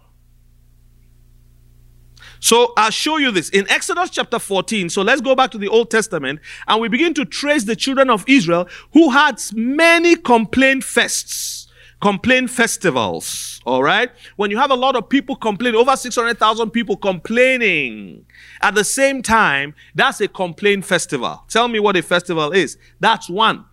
So 2.39 2.73
I'll 2.77 2.93
show 2.93 3.17
you 3.17 3.33
this 3.33 3.49
in 3.49 3.69
Exodus 3.69 4.11
chapter 4.11 4.39
14. 4.39 4.91
So 4.91 5.03
let's 5.03 5.21
go 5.21 5.35
back 5.35 5.51
to 5.51 5.59
the 5.59 5.67
Old 5.67 5.91
Testament 5.91 6.39
and 6.69 6.81
we 6.81 6.87
begin 6.87 7.13
to 7.15 7.25
trace 7.25 7.65
the 7.65 7.75
children 7.75 8.11
of 8.11 8.25
Israel 8.29 8.69
who 8.93 9.11
had 9.11 9.41
many 9.55 10.15
complaint 10.15 10.85
fests, 10.85 11.67
complaint 12.01 12.51
festivals. 12.51 13.61
All 13.67 13.83
right. 13.83 14.11
When 14.37 14.51
you 14.51 14.59
have 14.59 14.71
a 14.71 14.75
lot 14.75 14.97
of 14.97 15.09
people 15.09 15.37
complaining, 15.37 15.79
over 15.79 15.97
600,000 15.97 16.71
people 16.71 16.97
complaining 16.97 18.25
at 18.63 18.75
the 18.75 18.85
same 18.85 19.23
time, 19.23 19.75
that's 19.95 20.21
a 20.21 20.29
complaint 20.29 20.85
festival. 20.85 21.45
Tell 21.49 21.69
me 21.69 21.79
what 21.79 21.97
a 21.97 22.03
festival 22.03 22.53
is. 22.53 22.79
That's 23.01 23.29
one. 23.29 23.65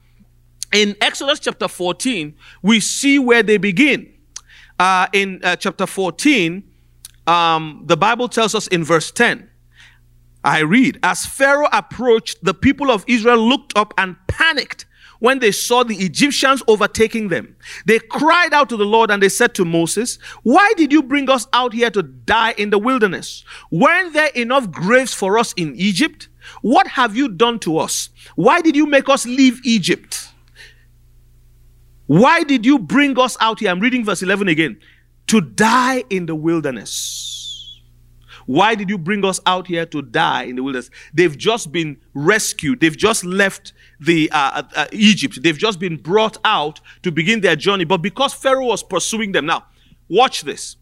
In 0.74 0.96
Exodus 1.00 1.40
chapter 1.40 1.68
14, 1.68 2.36
we 2.62 2.82
see 2.82 3.20
where 3.20 3.44
they 3.44 3.58
begin. 3.58 4.14
Uh, 4.80 5.08
in 5.14 5.40
uh, 5.44 5.56
chapter 5.56 5.88
14, 5.88 6.64
um, 7.26 7.84
the 7.86 7.98
Bible 7.98 8.28
tells 8.28 8.54
us 8.54 8.68
in 8.68 8.84
verse 8.84 9.12
10, 9.12 9.50
I 10.44 10.60
read, 10.60 11.00
As 11.02 11.26
Pharaoh 11.26 11.70
approached, 11.72 12.44
the 12.44 12.54
people 12.54 12.92
of 12.92 13.04
Israel 13.08 13.38
looked 13.38 13.76
up 13.78 13.94
and 13.98 14.16
panicked 14.28 14.86
when 15.20 15.40
they 15.40 15.52
saw 15.52 15.84
the 15.84 15.96
Egyptians 15.96 16.62
overtaking 16.68 17.30
them. 17.30 17.56
They 17.86 18.00
cried 18.00 18.54
out 18.54 18.70
to 18.70 18.78
the 18.78 18.86
Lord 18.86 19.12
and 19.12 19.22
they 19.22 19.30
said 19.30 19.54
to 19.56 19.66
Moses, 19.66 20.20
Why 20.44 20.74
did 20.78 20.92
you 20.92 21.04
bring 21.04 21.30
us 21.30 21.48
out 21.54 21.74
here 21.74 21.90
to 21.92 22.04
die 22.04 22.54
in 22.58 22.70
the 22.70 22.80
wilderness? 22.80 23.44
Weren't 23.72 24.14
there 24.14 24.30
enough 24.36 24.72
graves 24.72 25.14
for 25.14 25.38
us 25.38 25.54
in 25.54 25.76
Egypt? 25.76 26.30
What 26.62 26.88
have 26.88 27.16
you 27.16 27.28
done 27.30 27.60
to 27.60 27.78
us? 27.78 28.10
Why 28.36 28.62
did 28.62 28.76
you 28.76 28.86
make 28.86 29.10
us 29.10 29.26
leave 29.26 29.60
Egypt? 29.64 30.30
Why 32.06 32.44
did 32.44 32.66
you 32.66 32.80
bring 32.80 33.20
us 33.20 33.36
out 33.42 33.60
here? 33.60 33.70
I'm 33.70 33.82
reading 33.82 34.06
verse 34.06 34.22
11 34.22 34.48
again 34.48 34.80
to 35.28 35.42
die 35.42 36.04
in 36.10 36.26
the 36.26 36.36
wilderness. 36.36 37.38
Why 38.46 38.76
did 38.76 38.90
you 38.90 38.98
bring 38.98 39.26
us 39.26 39.42
out 39.46 39.68
here 39.68 39.86
to 39.88 40.02
die 40.02 40.44
in 40.44 40.56
the 40.56 40.64
wilderness? 40.64 40.90
They've 41.14 41.38
just 41.38 41.74
been 41.74 41.98
rescued. 42.14 42.80
They've 42.80 42.96
just 42.96 43.26
left 43.26 43.74
the 44.00 44.30
uh, 44.32 44.38
uh, 44.38 44.64
uh, 44.76 44.86
Egypt. 44.92 45.42
They've 45.42 45.58
just 45.58 45.80
been 45.80 45.98
brought 45.98 46.38
out 46.44 46.80
to 47.04 47.12
begin 47.12 47.42
their 47.42 47.56
journey. 47.56 47.86
But 47.86 47.98
because 47.98 48.34
Pharaoh 48.34 48.68
was 48.68 48.84
pursuing 48.84 49.32
them, 49.32 49.46
now 49.46 49.66
watch 50.08 50.42
this. 50.44 50.78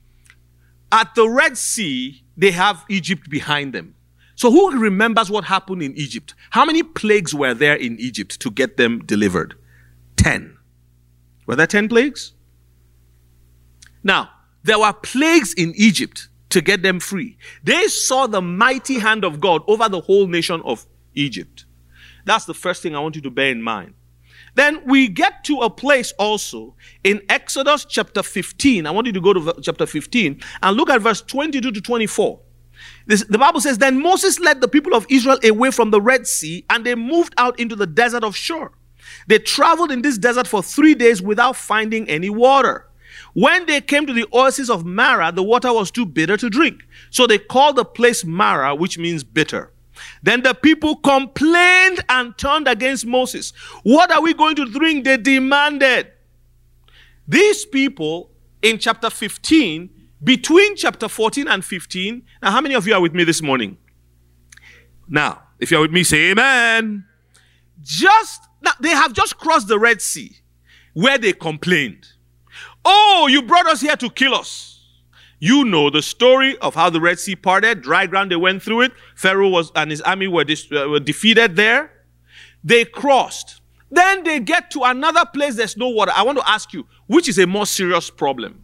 At 0.92 1.16
the 1.16 1.28
Red 1.28 1.58
Sea, 1.58 2.24
they 2.38 2.52
have 2.52 2.84
Egypt 2.90 3.30
behind 3.30 3.74
them. 3.74 3.96
So 4.36 4.52
who 4.52 4.78
remembers 4.78 5.30
what 5.32 5.46
happened 5.46 5.82
in 5.82 5.96
Egypt? 5.96 6.36
How 6.50 6.66
many 6.66 6.84
plagues 6.84 7.34
were 7.34 7.54
there 7.54 7.76
in 7.76 7.98
Egypt 8.00 8.40
to 8.42 8.52
get 8.52 8.78
them 8.78 9.00
delivered? 9.06 9.56
Ten. 10.18 10.58
Were 11.46 11.56
there 11.56 11.68
ten 11.68 11.88
plagues? 11.88 12.34
Now, 14.04 14.30
there 14.64 14.80
were 14.80 14.94
plagues 14.94 15.54
in 15.54 15.74
Egypt 15.76 16.28
to 16.50 16.62
get 16.62 16.82
them 16.82 17.00
free. 17.00 17.38
They 17.64 17.88
saw 17.88 18.28
the 18.28 18.42
mighty 18.42 19.00
hand 19.00 19.24
of 19.24 19.40
God 19.40 19.64
over 19.68 19.88
the 19.90 20.02
whole 20.02 20.28
nation 20.28 20.62
of 20.66 20.86
Egypt. 21.14 21.66
That's 22.26 22.46
the 22.46 22.54
first 22.54 22.82
thing 22.82 22.96
I 22.96 23.00
want 23.00 23.16
you 23.16 23.22
to 23.22 23.32
bear 23.32 23.50
in 23.50 23.62
mind. 23.62 23.94
Then 24.56 24.82
we 24.86 25.08
get 25.08 25.44
to 25.46 25.60
a 25.60 25.70
place 25.70 26.12
also 26.14 26.76
in 27.04 27.22
Exodus 27.30 27.86
chapter 27.86 28.24
15. 28.24 28.88
I 28.88 28.92
want 28.92 29.08
you 29.08 29.14
to 29.14 29.22
go 29.22 29.34
to 29.34 29.62
chapter 29.62 29.86
15 29.86 30.42
and 30.64 30.78
look 30.78 30.90
at 30.90 31.02
verse 31.02 31.22
22 31.22 31.72
to 31.72 31.82
24. 31.82 32.40
This, 33.06 33.24
the 33.26 33.38
Bible 33.38 33.62
says, 33.62 33.78
Then 33.78 34.02
Moses 34.02 34.40
led 34.40 34.62
the 34.62 34.68
people 34.68 34.94
of 34.94 35.06
Israel 35.10 35.40
away 35.44 35.72
from 35.72 35.92
the 35.92 36.02
Red 36.02 36.26
Sea 36.28 36.66
and 36.70 36.86
they 36.86 36.96
moved 36.96 37.34
out 37.38 37.60
into 37.60 37.76
the 37.76 37.88
desert 37.88 38.24
of 38.24 38.36
Shur. 38.36 38.72
They 39.28 39.40
traveled 39.40 39.92
in 39.92 40.02
this 40.02 40.18
desert 40.18 40.48
for 40.48 40.64
three 40.64 40.96
days 40.96 41.22
without 41.22 41.56
finding 41.56 42.10
any 42.10 42.30
water. 42.30 42.90
When 43.34 43.66
they 43.66 43.82
came 43.82 44.06
to 44.08 44.14
the 44.14 44.26
oasis 44.34 44.70
of 44.70 44.86
Marah, 44.86 45.32
the 45.32 45.44
water 45.44 45.72
was 45.74 45.92
too 45.92 46.06
bitter 46.06 46.38
to 46.38 46.50
drink. 46.50 46.82
So 47.10 47.28
they 47.28 47.38
called 47.38 47.76
the 47.76 47.86
place 47.86 48.26
Marah, 48.26 48.76
which 48.76 48.98
means 48.98 49.24
bitter. 49.24 49.72
Then 50.24 50.42
the 50.42 50.54
people 50.54 50.96
complained 50.98 52.04
and 52.10 52.38
turned 52.38 52.68
against 52.68 53.06
Moses. 53.06 53.54
What 53.84 54.12
are 54.12 54.22
we 54.22 54.34
going 54.34 54.56
to 54.58 54.66
drink? 54.66 55.06
They 55.06 55.18
demanded. 55.18 56.12
These 57.28 57.66
people 57.66 58.32
in 58.62 58.78
chapter 58.78 59.10
15, 59.10 59.90
between 60.24 60.76
chapter 60.76 61.08
14 61.08 61.48
and 61.48 61.64
15, 61.64 62.24
now 62.42 62.52
how 62.52 62.62
many 62.62 62.76
of 62.76 62.88
you 62.88 62.94
are 62.94 63.02
with 63.02 63.14
me 63.14 63.24
this 63.24 63.42
morning? 63.42 63.78
Now, 65.08 65.44
if 65.60 65.72
you're 65.72 65.82
with 65.82 65.92
me, 65.92 66.04
say 66.04 66.32
amen. 66.32 67.06
Just, 67.82 68.42
now, 68.62 68.72
they 68.80 68.90
have 68.90 69.14
just 69.14 69.38
crossed 69.38 69.68
the 69.68 69.78
Red 69.78 70.02
Sea 70.02 70.38
where 70.94 71.18
they 71.18 71.34
complained. 71.34 72.08
Oh, 72.84 73.28
you 73.30 73.42
brought 73.44 73.68
us 73.68 73.82
here 73.82 73.96
to 73.98 74.10
kill 74.10 74.34
us. 74.34 74.75
You 75.40 75.66
know 75.66 75.90
the 75.90 76.02
story 76.02 76.58
of 76.60 76.76
how 76.76 76.90
the 76.90 77.02
Red 77.02 77.20
Sea 77.20 77.36
parted, 77.36 77.82
dry 77.82 78.08
ground, 78.08 78.32
they 78.32 78.36
went 78.36 78.64
through 78.64 78.82
it. 78.82 78.94
Pharaoh 79.16 79.50
was, 79.50 79.72
and 79.76 79.92
his 79.92 80.02
army 80.02 80.28
were, 80.28 80.44
dis- 80.44 80.72
uh, 80.72 80.88
were 80.90 81.00
defeated 81.00 81.56
there. 81.56 81.92
They 82.64 82.86
crossed. 82.86 83.62
Then 83.92 84.24
they 84.24 84.40
get 84.40 84.72
to 84.72 84.84
another 84.84 85.26
place 85.26 85.56
there's 85.56 85.78
no 85.78 85.90
water. 85.90 86.12
I 86.16 86.24
want 86.24 86.38
to 86.40 86.50
ask 86.50 86.74
you, 86.74 86.88
which 87.08 87.30
is 87.30 87.38
a 87.38 87.46
more 87.46 87.66
serious 87.66 88.10
problem? 88.10 88.64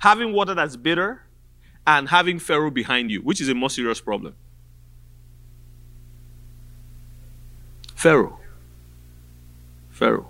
Having 0.00 0.32
water 0.32 0.54
that's 0.54 0.76
bitter 0.76 1.22
and 1.86 2.08
having 2.08 2.38
Pharaoh 2.38 2.70
behind 2.70 3.10
you, 3.10 3.20
which 3.20 3.40
is 3.40 3.48
a 3.48 3.54
more 3.54 3.70
serious 3.70 4.00
problem? 4.00 4.34
Pharaoh. 7.94 8.38
Pharaoh. 9.90 10.28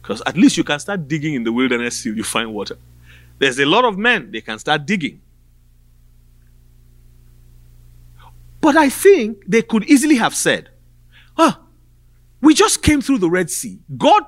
Because 0.00 0.22
at 0.26 0.36
least 0.36 0.56
you 0.56 0.64
can 0.64 0.78
start 0.78 1.08
digging 1.08 1.34
in 1.34 1.44
the 1.44 1.52
wilderness 1.52 2.02
till 2.02 2.14
you 2.14 2.22
find 2.22 2.52
water. 2.52 2.76
There's 3.42 3.58
a 3.58 3.66
lot 3.66 3.84
of 3.84 3.98
men, 3.98 4.30
they 4.30 4.40
can 4.40 4.56
start 4.60 4.86
digging. 4.86 5.20
But 8.60 8.76
I 8.76 8.88
think 8.88 9.42
they 9.48 9.62
could 9.62 9.82
easily 9.90 10.14
have 10.14 10.32
said, 10.32 10.70
huh, 11.36 11.56
we 12.40 12.54
just 12.54 12.84
came 12.84 13.00
through 13.00 13.18
the 13.18 13.28
Red 13.28 13.50
Sea. 13.50 13.80
God, 13.98 14.22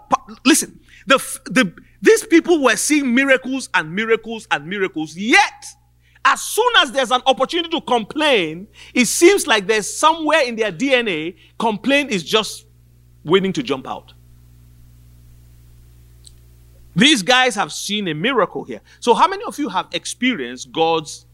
listen, 0.44 0.80
the, 1.06 1.18
the, 1.44 1.72
these 2.02 2.26
people 2.26 2.60
were 2.64 2.74
seeing 2.74 3.14
miracles 3.14 3.68
and 3.72 3.94
miracles 3.94 4.48
and 4.50 4.66
miracles, 4.66 5.16
yet, 5.16 5.64
as 6.24 6.42
soon 6.42 6.72
as 6.78 6.90
there's 6.90 7.12
an 7.12 7.22
opportunity 7.24 7.68
to 7.68 7.80
complain, 7.82 8.66
it 8.94 9.04
seems 9.04 9.46
like 9.46 9.68
there's 9.68 9.96
somewhere 9.96 10.42
in 10.42 10.56
their 10.56 10.72
DNA, 10.72 11.36
complaint 11.56 12.10
is 12.10 12.24
just 12.24 12.66
waiting 13.22 13.52
to 13.52 13.62
jump 13.62 13.86
out. 13.86 14.12
These 16.96 17.22
guys 17.22 17.54
have 17.54 17.72
seen 17.72 18.08
a 18.08 18.14
miracle 18.14 18.64
here. 18.64 18.80
So, 19.00 19.14
how 19.14 19.28
many 19.28 19.44
of 19.44 19.58
you 19.58 19.68
have 19.68 19.88
experienced 19.92 20.72
God's 20.72 21.26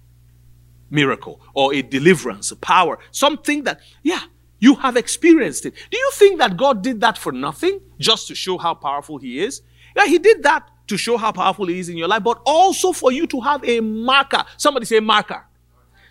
miracle 0.91 1.41
or 1.55 1.75
a 1.75 1.83
deliverance, 1.83 2.51
a 2.51 2.57
power, 2.57 2.99
something 3.11 3.65
that, 3.65 3.81
yeah, 4.03 4.21
you 4.59 4.75
have 4.77 4.97
experienced 4.97 5.67
it? 5.67 5.75
Do 5.91 5.99
you 5.99 6.11
think 6.15 6.39
that 6.39 6.57
God 6.57 6.83
did 6.83 7.01
that 7.03 7.19
for 7.19 7.33
nothing, 7.33 7.81
just 7.99 8.29
to 8.29 8.35
show 8.35 8.59
how 8.59 8.75
powerful 8.75 9.19
He 9.19 9.41
is? 9.41 9.63
Yeah, 9.97 10.07
He 10.07 10.19
did 10.19 10.43
that 10.45 10.69
to 10.87 10.97
show 10.97 11.17
how 11.17 11.33
powerful 11.33 11.67
He 11.67 11.79
is 11.79 11.89
in 11.89 11.97
your 11.97 12.09
life, 12.09 12.25
but 12.25 12.41
also 12.47 12.93
for 12.93 13.13
you 13.13 13.27
to 13.27 13.41
have 13.41 13.63
a 13.65 13.81
marker. 13.81 14.45
Somebody 14.57 14.87
say 14.87 15.01
marker. 15.01 15.45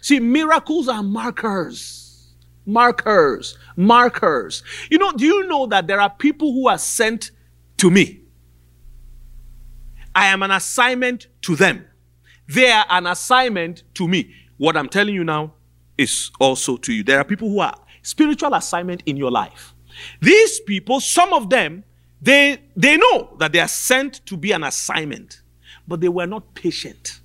See, 0.01 0.20
miracles 0.20 0.88
are 0.88 1.03
markers. 1.03 2.34
Markers. 2.65 3.58
Markers. 3.75 4.63
You 4.89 5.00
know, 5.00 5.12
do 5.12 5.25
you 5.25 5.48
know 5.48 5.65
that 5.68 5.88
there 5.88 6.00
are 6.00 6.10
people 6.10 6.53
who 6.53 6.70
are 6.70 6.77
sent 6.77 7.32
to 7.77 7.89
me? 7.89 8.18
I 10.19 10.25
am 10.25 10.43
an 10.43 10.51
assignment 10.51 11.27
to 11.43 11.55
them. 11.55 11.85
They 12.49 12.69
are 12.69 12.85
an 12.89 13.07
assignment 13.07 13.83
to 13.93 14.05
me. 14.05 14.35
What 14.57 14.75
I'm 14.75 14.89
telling 14.89 15.15
you 15.15 15.23
now 15.23 15.53
is 15.97 16.29
also 16.41 16.75
to 16.75 16.91
you. 16.91 17.03
There 17.05 17.17
are 17.17 17.23
people 17.23 17.47
who 17.49 17.61
are 17.61 17.73
spiritual 18.01 18.53
assignment 18.53 19.01
in 19.05 19.15
your 19.15 19.31
life. 19.31 19.73
These 20.21 20.59
people, 20.59 20.99
some 20.99 21.31
of 21.31 21.49
them, 21.49 21.85
they, 22.21 22.57
they 22.75 22.97
know 22.97 23.38
that 23.39 23.53
they 23.53 23.61
are 23.61 23.69
sent 23.69 24.25
to 24.25 24.35
be 24.35 24.51
an 24.51 24.65
assignment, 24.65 25.41
but 25.88 26.01
they 26.01 26.09
were 26.09 26.27
not 26.27 26.53
patient. 26.53 27.21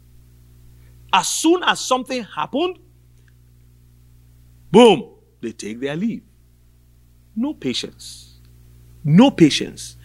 As 1.13 1.27
soon 1.29 1.65
as 1.65 1.81
something 1.81 2.23
happened, 2.23 2.79
boom, 4.71 5.17
they 5.41 5.51
take 5.51 5.81
their 5.81 5.97
leave. 5.97 6.23
No 7.35 7.55
patience. 7.55 8.39
No 9.03 9.33
patience. 9.33 9.97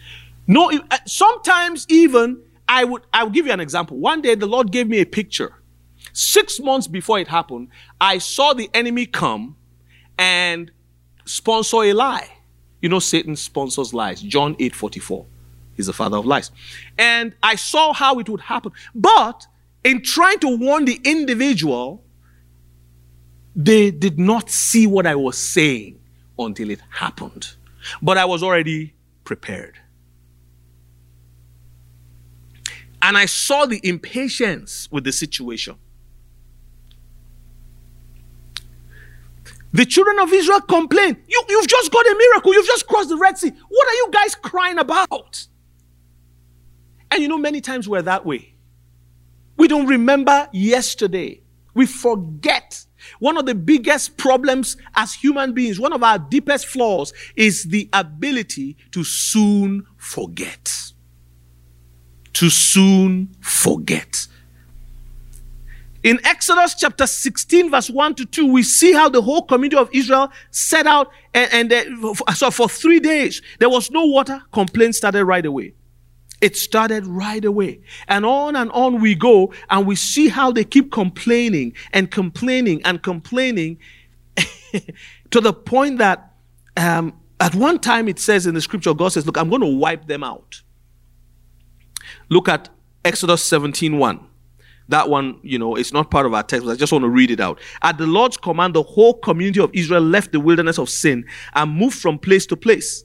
No, 0.48 0.72
uh, 0.72 0.98
sometimes 1.06 1.86
even 1.88 2.42
I 2.70 2.84
would 2.84 3.02
I 3.12 3.24
will 3.24 3.32
give 3.32 3.46
you 3.46 3.52
an 3.52 3.60
example. 3.60 3.98
One 3.98 4.22
day 4.22 4.36
the 4.36 4.46
Lord 4.46 4.70
gave 4.70 4.88
me 4.88 5.00
a 5.00 5.04
picture. 5.04 5.56
Six 6.12 6.60
months 6.60 6.86
before 6.86 7.18
it 7.18 7.26
happened, 7.26 7.68
I 8.00 8.18
saw 8.18 8.54
the 8.54 8.70
enemy 8.72 9.06
come 9.06 9.56
and 10.16 10.70
sponsor 11.24 11.82
a 11.82 11.92
lie. 11.92 12.28
You 12.80 12.88
know, 12.88 13.00
Satan 13.00 13.34
sponsors 13.34 13.92
lies. 13.92 14.22
John 14.22 14.54
8 14.58 14.74
44. 14.74 15.26
He's 15.74 15.86
the 15.86 15.92
father 15.92 16.18
of 16.18 16.26
lies. 16.26 16.52
And 16.96 17.34
I 17.42 17.56
saw 17.56 17.92
how 17.92 18.20
it 18.20 18.28
would 18.28 18.40
happen. 18.40 18.70
But 18.94 19.46
in 19.82 20.02
trying 20.02 20.38
to 20.38 20.56
warn 20.56 20.84
the 20.84 21.00
individual, 21.04 22.04
they 23.56 23.90
did 23.90 24.18
not 24.18 24.48
see 24.48 24.86
what 24.86 25.06
I 25.06 25.16
was 25.16 25.36
saying 25.36 25.98
until 26.38 26.70
it 26.70 26.80
happened. 26.90 27.48
But 28.00 28.16
I 28.16 28.26
was 28.26 28.44
already 28.44 28.94
prepared. 29.24 29.79
And 33.02 33.16
I 33.16 33.26
saw 33.26 33.66
the 33.66 33.80
impatience 33.82 34.88
with 34.90 35.04
the 35.04 35.12
situation. 35.12 35.76
The 39.72 39.84
children 39.84 40.18
of 40.18 40.32
Israel 40.32 40.60
complain. 40.62 41.16
You, 41.28 41.42
you've 41.48 41.68
just 41.68 41.92
got 41.92 42.04
a 42.04 42.14
miracle. 42.16 42.52
You've 42.52 42.66
just 42.66 42.86
crossed 42.86 43.08
the 43.08 43.16
Red 43.16 43.38
Sea. 43.38 43.52
What 43.68 43.88
are 43.88 43.94
you 43.94 44.08
guys 44.12 44.34
crying 44.34 44.78
about? 44.78 45.46
And 47.10 47.22
you 47.22 47.28
know, 47.28 47.38
many 47.38 47.60
times 47.60 47.88
we're 47.88 48.02
that 48.02 48.26
way. 48.26 48.54
We 49.56 49.68
don't 49.68 49.86
remember 49.86 50.48
yesterday. 50.52 51.42
We 51.74 51.86
forget. 51.86 52.84
One 53.18 53.36
of 53.36 53.46
the 53.46 53.54
biggest 53.54 54.16
problems 54.16 54.76
as 54.94 55.14
human 55.14 55.52
beings, 55.52 55.78
one 55.80 55.92
of 55.92 56.02
our 56.02 56.18
deepest 56.18 56.66
flaws 56.66 57.12
is 57.36 57.64
the 57.64 57.88
ability 57.92 58.76
to 58.92 59.04
soon 59.04 59.86
forget. 59.96 60.92
To 62.34 62.48
soon 62.48 63.34
forget. 63.40 64.26
In 66.02 66.18
Exodus 66.24 66.74
chapter 66.74 67.06
16, 67.06 67.70
verse 67.70 67.90
1 67.90 68.14
to 68.14 68.24
2, 68.24 68.50
we 68.50 68.62
see 68.62 68.92
how 68.92 69.10
the 69.10 69.20
whole 69.20 69.42
community 69.42 69.76
of 69.76 69.90
Israel 69.92 70.32
set 70.50 70.86
out 70.86 71.10
and, 71.34 71.70
and 71.70 72.16
so 72.34 72.50
for 72.50 72.68
three 72.68 73.00
days 73.00 73.42
there 73.58 73.68
was 73.68 73.90
no 73.90 74.06
water. 74.06 74.40
Complaints 74.52 74.96
started 74.96 75.24
right 75.26 75.44
away. 75.44 75.74
It 76.40 76.56
started 76.56 77.06
right 77.06 77.44
away. 77.44 77.80
And 78.08 78.24
on 78.24 78.56
and 78.56 78.70
on 78.70 79.00
we 79.00 79.14
go, 79.14 79.52
and 79.68 79.86
we 79.86 79.94
see 79.94 80.28
how 80.28 80.50
they 80.50 80.64
keep 80.64 80.90
complaining 80.90 81.74
and 81.92 82.10
complaining 82.10 82.80
and 82.84 83.02
complaining 83.02 83.78
to 85.30 85.40
the 85.40 85.52
point 85.52 85.98
that 85.98 86.32
um, 86.78 87.12
at 87.40 87.54
one 87.54 87.78
time 87.78 88.08
it 88.08 88.18
says 88.18 88.46
in 88.46 88.54
the 88.54 88.60
scripture, 88.62 88.94
God 88.94 89.08
says, 89.08 89.26
Look, 89.26 89.36
I'm 89.36 89.50
going 89.50 89.60
to 89.60 89.76
wipe 89.76 90.06
them 90.06 90.24
out. 90.24 90.62
Look 92.30 92.48
at 92.48 92.68
Exodus 93.04 93.44
17 93.44 93.98
1. 93.98 94.26
That 94.88 95.08
one, 95.08 95.38
you 95.42 95.58
know, 95.58 95.76
it's 95.76 95.92
not 95.92 96.10
part 96.10 96.26
of 96.26 96.34
our 96.34 96.42
text, 96.42 96.66
but 96.66 96.72
I 96.72 96.76
just 96.76 96.92
want 96.92 97.04
to 97.04 97.08
read 97.08 97.30
it 97.30 97.38
out. 97.38 97.60
At 97.82 97.98
the 97.98 98.06
Lord's 98.06 98.36
command, 98.36 98.74
the 98.74 98.82
whole 98.82 99.14
community 99.14 99.60
of 99.60 99.70
Israel 99.72 100.02
left 100.02 100.32
the 100.32 100.40
wilderness 100.40 100.78
of 100.78 100.88
sin 100.88 101.24
and 101.54 101.70
moved 101.70 101.96
from 101.96 102.18
place 102.18 102.44
to 102.46 102.56
place. 102.56 103.04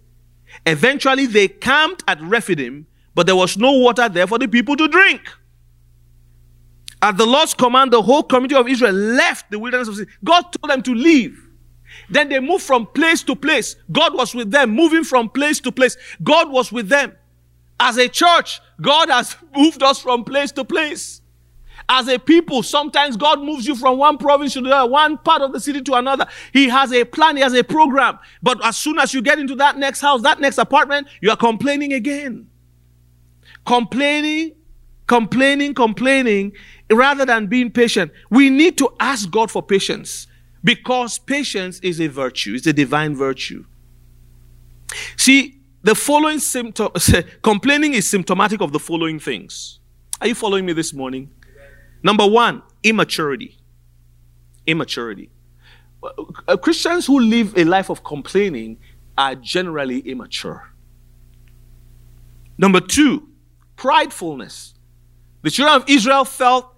Eventually, 0.65 1.27
they 1.27 1.47
camped 1.47 2.03
at 2.07 2.19
Rephidim, 2.21 2.87
but 3.13 3.27
there 3.27 3.35
was 3.35 3.57
no 3.57 3.71
water 3.71 4.09
there 4.09 4.25
for 4.25 4.39
the 4.39 4.47
people 4.47 4.75
to 4.77 4.87
drink. 4.87 5.21
At 7.01 7.17
the 7.17 7.25
Lord's 7.25 7.53
command, 7.53 7.93
the 7.93 8.01
whole 8.01 8.23
community 8.23 8.55
of 8.55 8.67
Israel 8.67 8.93
left 8.93 9.51
the 9.51 9.59
wilderness 9.59 9.87
of 9.87 9.95
sin. 9.95 10.07
God 10.23 10.41
told 10.41 10.71
them 10.71 10.81
to 10.83 10.93
leave. 10.93 11.39
Then 12.09 12.29
they 12.29 12.39
moved 12.39 12.63
from 12.63 12.87
place 12.87 13.21
to 13.23 13.35
place. 13.35 13.75
God 13.91 14.15
was 14.15 14.33
with 14.33 14.49
them, 14.49 14.71
moving 14.71 15.03
from 15.03 15.29
place 15.29 15.59
to 15.61 15.71
place. 15.71 15.97
God 16.23 16.51
was 16.51 16.71
with 16.71 16.89
them. 16.89 17.13
As 17.79 17.97
a 17.97 18.07
church, 18.07 18.61
God 18.81 19.09
has 19.09 19.35
moved 19.55 19.83
us 19.83 19.99
from 19.99 20.23
place 20.23 20.51
to 20.53 20.63
place. 20.63 21.21
As 21.87 22.07
a 22.07 22.17
people, 22.17 22.63
sometimes 22.63 23.15
God 23.15 23.41
moves 23.43 23.67
you 23.67 23.75
from 23.75 23.97
one 23.97 24.17
province 24.17 24.53
to 24.53 24.61
the 24.61 24.71
other, 24.71 24.89
one 24.89 25.17
part 25.19 25.41
of 25.41 25.53
the 25.53 25.59
city 25.59 25.81
to 25.81 25.93
another. 25.93 26.25
He 26.51 26.67
has 26.69 26.91
a 26.91 27.03
plan, 27.03 27.35
He 27.35 27.43
has 27.43 27.53
a 27.53 27.63
program. 27.63 28.17
But 28.41 28.63
as 28.65 28.77
soon 28.77 28.97
as 28.97 29.13
you 29.13 29.21
get 29.21 29.37
into 29.37 29.55
that 29.55 29.77
next 29.77 30.01
house, 30.01 30.21
that 30.23 30.39
next 30.39 30.57
apartment, 30.57 31.07
you 31.21 31.29
are 31.29 31.37
complaining 31.37 31.93
again. 31.93 32.49
Complaining, 33.65 34.53
complaining, 35.05 35.73
complaining, 35.75 36.53
rather 36.91 37.25
than 37.25 37.47
being 37.47 37.69
patient. 37.71 38.11
We 38.31 38.49
need 38.49 38.77
to 38.79 38.89
ask 38.99 39.29
God 39.29 39.51
for 39.51 39.61
patience 39.61 40.27
because 40.63 41.19
patience 41.19 41.79
is 41.81 42.01
a 42.01 42.07
virtue, 42.07 42.55
it's 42.55 42.67
a 42.67 42.73
divine 42.73 43.15
virtue. 43.15 43.65
See, 45.17 45.61
the 45.85 45.93
following 45.93 46.39
symptom, 46.39 46.89
complaining 47.43 47.93
is 47.93 48.09
symptomatic 48.09 48.59
of 48.59 48.71
the 48.71 48.79
following 48.79 49.19
things. 49.19 49.79
Are 50.19 50.27
you 50.27 50.33
following 50.33 50.65
me 50.65 50.73
this 50.73 50.91
morning? 50.93 51.29
Number 52.01 52.25
one, 52.25 52.63
immaturity. 52.81 53.59
Immaturity. 54.65 55.29
Uh, 56.47 56.57
Christians 56.57 57.05
who 57.05 57.19
live 57.19 57.55
a 57.55 57.65
life 57.65 57.91
of 57.91 58.03
complaining 58.03 58.79
are 59.15 59.35
generally 59.35 59.99
immature. 59.99 60.71
Number 62.57 62.79
two, 62.79 63.29
pridefulness. 63.77 64.73
The 65.43 65.51
children 65.51 65.83
of 65.83 65.87
Israel 65.87 66.25
felt 66.25 66.75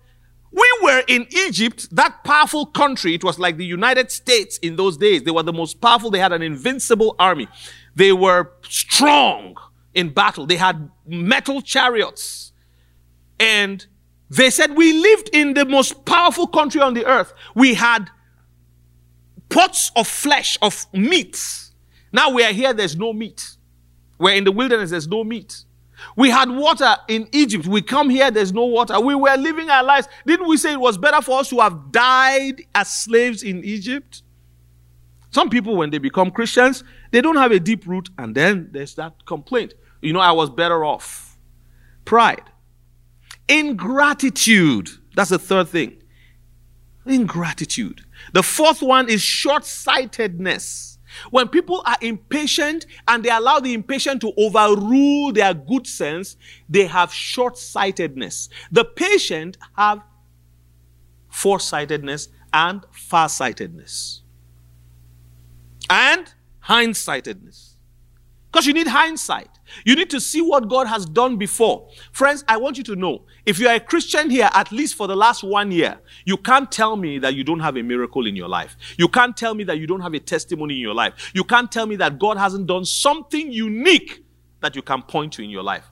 we 0.51 0.79
were 0.83 1.03
in 1.07 1.27
Egypt, 1.29 1.95
that 1.95 2.25
powerful 2.25 2.65
country. 2.65 3.13
It 3.13 3.23
was 3.23 3.39
like 3.39 3.55
the 3.55 3.65
United 3.65 4.11
States 4.11 4.57
in 4.57 4.75
those 4.75 4.97
days. 4.97 5.23
They 5.23 5.31
were 5.31 5.43
the 5.43 5.53
most 5.53 5.79
powerful. 5.79 6.11
They 6.11 6.19
had 6.19 6.33
an 6.33 6.41
invincible 6.41 7.15
army. 7.19 7.47
They 7.97 8.13
were 8.13 8.51
strong 8.61 9.55
in 9.95 10.13
battle. 10.13 10.45
They 10.45 10.55
had 10.55 10.91
metal 11.07 11.63
chariots. 11.63 12.53
And 13.39 13.83
they 14.29 14.51
said 14.51 14.77
we 14.77 14.93
lived 14.93 15.31
in 15.33 15.55
the 15.55 15.65
most 15.65 16.05
powerful 16.05 16.45
country 16.45 16.79
on 16.79 16.93
the 16.93 17.07
earth. 17.07 17.33
We 17.55 17.73
had 17.73 18.11
pots 19.49 19.91
of 19.95 20.07
flesh, 20.07 20.59
of 20.61 20.85
meat. 20.93 21.41
Now 22.11 22.29
we 22.29 22.43
are 22.43 22.53
here, 22.53 22.71
there's 22.71 22.95
no 22.95 23.13
meat. 23.13 23.57
We're 24.19 24.35
in 24.35 24.43
the 24.43 24.51
wilderness, 24.51 24.91
there's 24.91 25.07
no 25.07 25.23
meat. 25.23 25.63
We 26.15 26.29
had 26.29 26.51
water 26.51 26.97
in 27.07 27.27
Egypt. 27.31 27.65
We 27.65 27.81
come 27.81 28.11
here, 28.11 28.29
there's 28.29 28.53
no 28.53 28.65
water. 28.65 28.99
We 28.99 29.15
were 29.15 29.35
living 29.37 29.71
our 29.71 29.83
lives. 29.83 30.07
Didn't 30.27 30.47
we 30.47 30.57
say 30.57 30.73
it 30.73 30.79
was 30.79 30.99
better 30.99 31.23
for 31.23 31.39
us 31.39 31.49
to 31.49 31.61
have 31.61 31.91
died 31.91 32.61
as 32.75 32.93
slaves 32.93 33.41
in 33.41 33.63
Egypt? 33.63 34.21
Some 35.31 35.49
people, 35.49 35.75
when 35.75 35.89
they 35.89 35.97
become 35.97 36.31
Christians, 36.31 36.83
they 37.11 37.21
don't 37.21 37.35
have 37.35 37.51
a 37.51 37.59
deep 37.59 37.85
root, 37.85 38.09
and 38.17 38.33
then 38.33 38.69
there's 38.71 38.95
that 38.95 39.25
complaint. 39.25 39.73
You 40.01 40.13
know, 40.13 40.19
I 40.19 40.31
was 40.31 40.49
better 40.49 40.85
off. 40.85 41.37
Pride. 42.05 42.43
Ingratitude. 43.47 44.89
That's 45.15 45.29
the 45.31 45.39
third 45.39 45.69
thing. 45.69 46.01
Ingratitude. 47.05 48.01
The 48.33 48.43
fourth 48.43 48.81
one 48.81 49.09
is 49.09 49.21
short 49.21 49.65
sightedness. 49.65 50.99
When 51.31 51.47
people 51.47 51.81
are 51.85 51.97
impatient 52.01 52.85
and 53.07 53.23
they 53.23 53.29
allow 53.29 53.59
the 53.59 53.73
impatient 53.73 54.21
to 54.21 54.33
overrule 54.37 55.31
their 55.31 55.53
good 55.53 55.87
sense, 55.87 56.37
they 56.69 56.85
have 56.85 57.13
short 57.13 57.57
sightedness. 57.57 58.49
The 58.71 58.85
patient 58.85 59.57
have 59.75 60.01
foresightedness 61.29 62.29
and 62.53 62.85
farsightedness. 62.91 64.21
And 65.89 66.33
hindsightedness. 66.65 67.77
Because 68.51 68.65
you 68.65 68.73
need 68.73 68.87
hindsight. 68.87 69.49
You 69.85 69.95
need 69.95 70.09
to 70.09 70.19
see 70.19 70.41
what 70.41 70.69
God 70.69 70.87
has 70.87 71.05
done 71.05 71.37
before. 71.37 71.89
Friends, 72.11 72.43
I 72.47 72.57
want 72.57 72.77
you 72.77 72.83
to 72.85 72.95
know 72.95 73.23
if 73.45 73.59
you 73.59 73.67
are 73.67 73.75
a 73.75 73.79
Christian 73.79 74.29
here, 74.29 74.49
at 74.53 74.71
least 74.71 74.95
for 74.95 75.05
the 75.07 75.15
last 75.15 75.43
one 75.43 75.71
year, 75.71 75.99
you 76.25 76.37
can't 76.37 76.71
tell 76.71 76.95
me 76.95 77.19
that 77.19 77.35
you 77.35 77.43
don't 77.43 77.59
have 77.59 77.77
a 77.77 77.83
miracle 77.83 78.25
in 78.25 78.35
your 78.35 78.47
life. 78.47 78.77
You 78.97 79.09
can't 79.09 79.35
tell 79.35 79.53
me 79.53 79.63
that 79.65 79.77
you 79.77 79.85
don't 79.85 80.01
have 80.01 80.13
a 80.13 80.19
testimony 80.19 80.75
in 80.75 80.79
your 80.79 80.93
life. 80.93 81.31
You 81.35 81.43
can't 81.43 81.71
tell 81.71 81.85
me 81.85 81.97
that 81.97 82.17
God 82.17 82.37
hasn't 82.37 82.67
done 82.67 82.85
something 82.85 83.51
unique 83.51 84.23
that 84.61 84.75
you 84.75 84.81
can 84.81 85.01
point 85.03 85.33
to 85.33 85.43
in 85.43 85.49
your 85.49 85.63
life. 85.63 85.85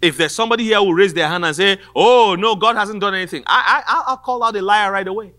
If 0.00 0.16
there's 0.16 0.34
somebody 0.34 0.64
here 0.64 0.78
who 0.78 0.94
raise 0.94 1.12
their 1.12 1.28
hand 1.28 1.44
and 1.44 1.54
say, 1.54 1.78
Oh, 1.94 2.36
no, 2.38 2.56
God 2.56 2.76
hasn't 2.76 3.00
done 3.00 3.14
anything, 3.14 3.42
I, 3.46 3.82
I, 3.86 4.02
I'll 4.06 4.16
call 4.16 4.42
out 4.42 4.56
a 4.56 4.62
liar 4.62 4.90
right 4.90 5.06
away. 5.06 5.32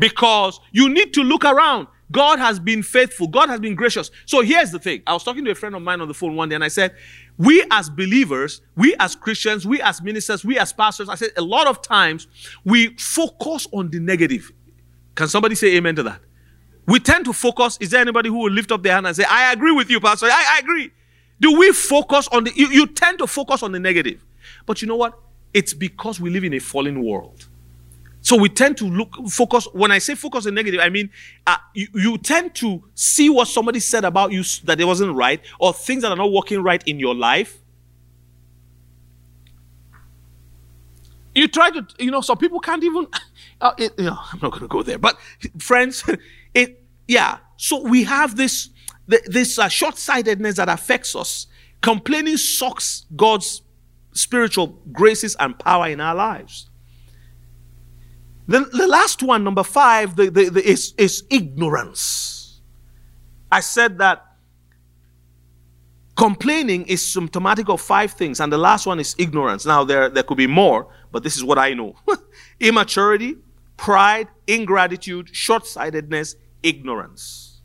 Because 0.00 0.58
you 0.72 0.88
need 0.88 1.14
to 1.14 1.22
look 1.22 1.44
around. 1.44 1.86
God 2.12 2.40
has 2.40 2.58
been 2.58 2.82
faithful. 2.82 3.28
God 3.28 3.48
has 3.48 3.60
been 3.60 3.76
gracious. 3.76 4.10
So 4.26 4.40
here's 4.40 4.72
the 4.72 4.80
thing. 4.80 5.02
I 5.06 5.12
was 5.12 5.22
talking 5.22 5.44
to 5.44 5.50
a 5.52 5.54
friend 5.54 5.76
of 5.76 5.82
mine 5.82 6.00
on 6.00 6.08
the 6.08 6.14
phone 6.14 6.34
one 6.34 6.48
day 6.48 6.56
and 6.56 6.64
I 6.64 6.68
said, 6.68 6.96
we 7.38 7.64
as 7.70 7.88
believers, 7.88 8.62
we 8.76 8.96
as 8.98 9.14
Christians, 9.14 9.64
we 9.64 9.80
as 9.80 10.02
ministers, 10.02 10.44
we 10.44 10.58
as 10.58 10.72
pastors, 10.72 11.08
I 11.08 11.14
said 11.14 11.30
a 11.36 11.42
lot 11.42 11.66
of 11.68 11.82
times 11.82 12.26
we 12.64 12.88
focus 12.96 13.68
on 13.72 13.90
the 13.90 14.00
negative. 14.00 14.50
Can 15.14 15.28
somebody 15.28 15.54
say 15.54 15.76
amen 15.76 15.96
to 15.96 16.02
that? 16.02 16.20
We 16.86 16.98
tend 16.98 17.26
to 17.26 17.32
focus. 17.32 17.78
Is 17.80 17.90
there 17.90 18.00
anybody 18.00 18.28
who 18.28 18.38
will 18.38 18.50
lift 18.50 18.72
up 18.72 18.82
their 18.82 18.94
hand 18.94 19.06
and 19.06 19.14
say, 19.14 19.24
I 19.28 19.52
agree 19.52 19.70
with 19.70 19.88
you, 19.90 20.00
Pastor? 20.00 20.26
I, 20.26 20.56
I 20.56 20.58
agree. 20.58 20.90
Do 21.40 21.56
we 21.56 21.72
focus 21.72 22.28
on 22.28 22.44
the, 22.44 22.52
you, 22.54 22.68
you 22.68 22.86
tend 22.88 23.18
to 23.18 23.26
focus 23.26 23.62
on 23.62 23.72
the 23.72 23.78
negative. 23.78 24.24
But 24.66 24.82
you 24.82 24.88
know 24.88 24.96
what? 24.96 25.18
It's 25.54 25.72
because 25.72 26.20
we 26.20 26.30
live 26.30 26.44
in 26.44 26.54
a 26.54 26.58
fallen 26.58 27.02
world. 27.02 27.46
So 28.22 28.36
we 28.36 28.48
tend 28.48 28.76
to 28.78 28.84
look, 28.84 29.16
focus, 29.28 29.66
when 29.72 29.90
I 29.90 29.98
say 29.98 30.14
focus 30.14 30.46
on 30.46 30.54
negative, 30.54 30.80
I 30.80 30.90
mean, 30.90 31.10
uh, 31.46 31.56
you, 31.74 31.88
you 31.94 32.18
tend 32.18 32.54
to 32.56 32.82
see 32.94 33.30
what 33.30 33.48
somebody 33.48 33.80
said 33.80 34.04
about 34.04 34.32
you 34.32 34.42
that 34.64 34.80
it 34.80 34.84
wasn't 34.84 35.14
right, 35.14 35.40
or 35.58 35.72
things 35.72 36.02
that 36.02 36.12
are 36.12 36.16
not 36.16 36.30
working 36.30 36.62
right 36.62 36.82
in 36.86 36.98
your 36.98 37.14
life. 37.14 37.58
You 41.34 41.48
try 41.48 41.70
to, 41.70 41.86
you 41.98 42.10
know, 42.10 42.20
some 42.20 42.36
people 42.36 42.60
can't 42.60 42.84
even, 42.84 43.06
uh, 43.60 43.72
it, 43.78 43.92
you 43.96 44.04
know, 44.04 44.18
I'm 44.32 44.40
not 44.42 44.50
going 44.50 44.62
to 44.62 44.68
go 44.68 44.82
there, 44.82 44.98
but 44.98 45.18
friends, 45.58 46.04
it, 46.54 46.82
yeah. 47.08 47.38
So 47.56 47.80
we 47.82 48.04
have 48.04 48.36
this, 48.36 48.68
this 49.06 49.58
uh, 49.58 49.68
short-sightedness 49.68 50.56
that 50.56 50.68
affects 50.68 51.16
us. 51.16 51.46
Complaining 51.80 52.36
sucks 52.36 53.06
God's 53.16 53.62
spiritual 54.12 54.78
graces 54.92 55.36
and 55.40 55.58
power 55.58 55.88
in 55.88 56.00
our 56.00 56.14
lives. 56.14 56.69
The, 58.50 58.88
last 58.88 59.22
one, 59.22 59.44
number 59.44 59.62
five, 59.62 60.16
the, 60.16 60.28
the, 60.28 60.48
the, 60.48 60.68
is, 60.68 60.92
is 60.98 61.22
ignorance. 61.30 62.60
I 63.52 63.60
said 63.60 63.98
that 63.98 64.26
complaining 66.16 66.84
is 66.86 67.06
symptomatic 67.06 67.68
of 67.68 67.80
five 67.80 68.10
things, 68.12 68.40
and 68.40 68.52
the 68.52 68.58
last 68.58 68.86
one 68.86 68.98
is 68.98 69.14
ignorance. 69.18 69.64
Now, 69.66 69.84
there, 69.84 70.08
there 70.08 70.24
could 70.24 70.36
be 70.36 70.48
more, 70.48 70.88
but 71.12 71.22
this 71.22 71.36
is 71.36 71.44
what 71.44 71.58
I 71.58 71.74
know 71.74 71.94
immaturity, 72.60 73.36
pride, 73.76 74.26
ingratitude, 74.48 75.28
short 75.32 75.64
sightedness, 75.64 76.34
ignorance. 76.64 77.60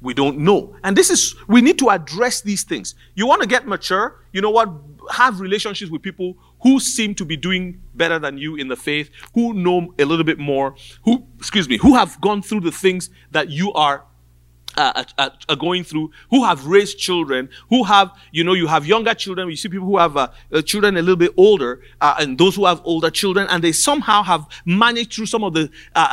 We 0.00 0.14
don't 0.14 0.38
know. 0.38 0.74
And 0.82 0.96
this 0.96 1.10
is, 1.10 1.34
we 1.48 1.60
need 1.60 1.78
to 1.80 1.90
address 1.90 2.40
these 2.40 2.62
things. 2.62 2.94
You 3.14 3.26
want 3.26 3.42
to 3.42 3.48
get 3.48 3.66
mature? 3.66 4.24
You 4.32 4.40
know 4.40 4.50
what? 4.50 4.70
Have 5.10 5.40
relationships 5.40 5.90
with 5.90 6.00
people 6.00 6.36
who 6.62 6.80
seem 6.80 7.14
to 7.14 7.24
be 7.24 7.36
doing 7.36 7.80
better 7.94 8.18
than 8.18 8.38
you 8.38 8.56
in 8.56 8.68
the 8.68 8.76
faith, 8.76 9.10
who 9.34 9.54
know 9.54 9.94
a 9.98 10.04
little 10.04 10.24
bit 10.24 10.38
more, 10.38 10.74
who, 11.04 11.26
excuse 11.38 11.68
me, 11.68 11.76
who 11.78 11.94
have 11.94 12.20
gone 12.20 12.42
through 12.42 12.60
the 12.60 12.72
things 12.72 13.10
that 13.30 13.50
you 13.50 13.72
are 13.72 14.04
uh, 14.76 15.04
uh, 15.18 15.30
uh, 15.48 15.54
going 15.56 15.82
through, 15.82 16.08
who 16.30 16.44
have 16.44 16.64
raised 16.64 16.98
children, 16.98 17.48
who 17.68 17.82
have, 17.82 18.12
you 18.30 18.44
know, 18.44 18.52
you 18.52 18.68
have 18.68 18.86
younger 18.86 19.12
children. 19.12 19.48
You 19.48 19.56
see 19.56 19.68
people 19.68 19.88
who 19.88 19.98
have 19.98 20.16
uh, 20.16 20.28
uh 20.52 20.62
children 20.62 20.96
a 20.96 21.00
little 21.00 21.16
bit 21.16 21.32
older, 21.36 21.80
uh, 22.00 22.14
and 22.20 22.38
those 22.38 22.54
who 22.54 22.64
have 22.64 22.80
older 22.84 23.10
children, 23.10 23.48
and 23.50 23.64
they 23.64 23.72
somehow 23.72 24.22
have 24.22 24.46
managed 24.64 25.14
through 25.14 25.26
some 25.26 25.42
of 25.42 25.54
the 25.54 25.68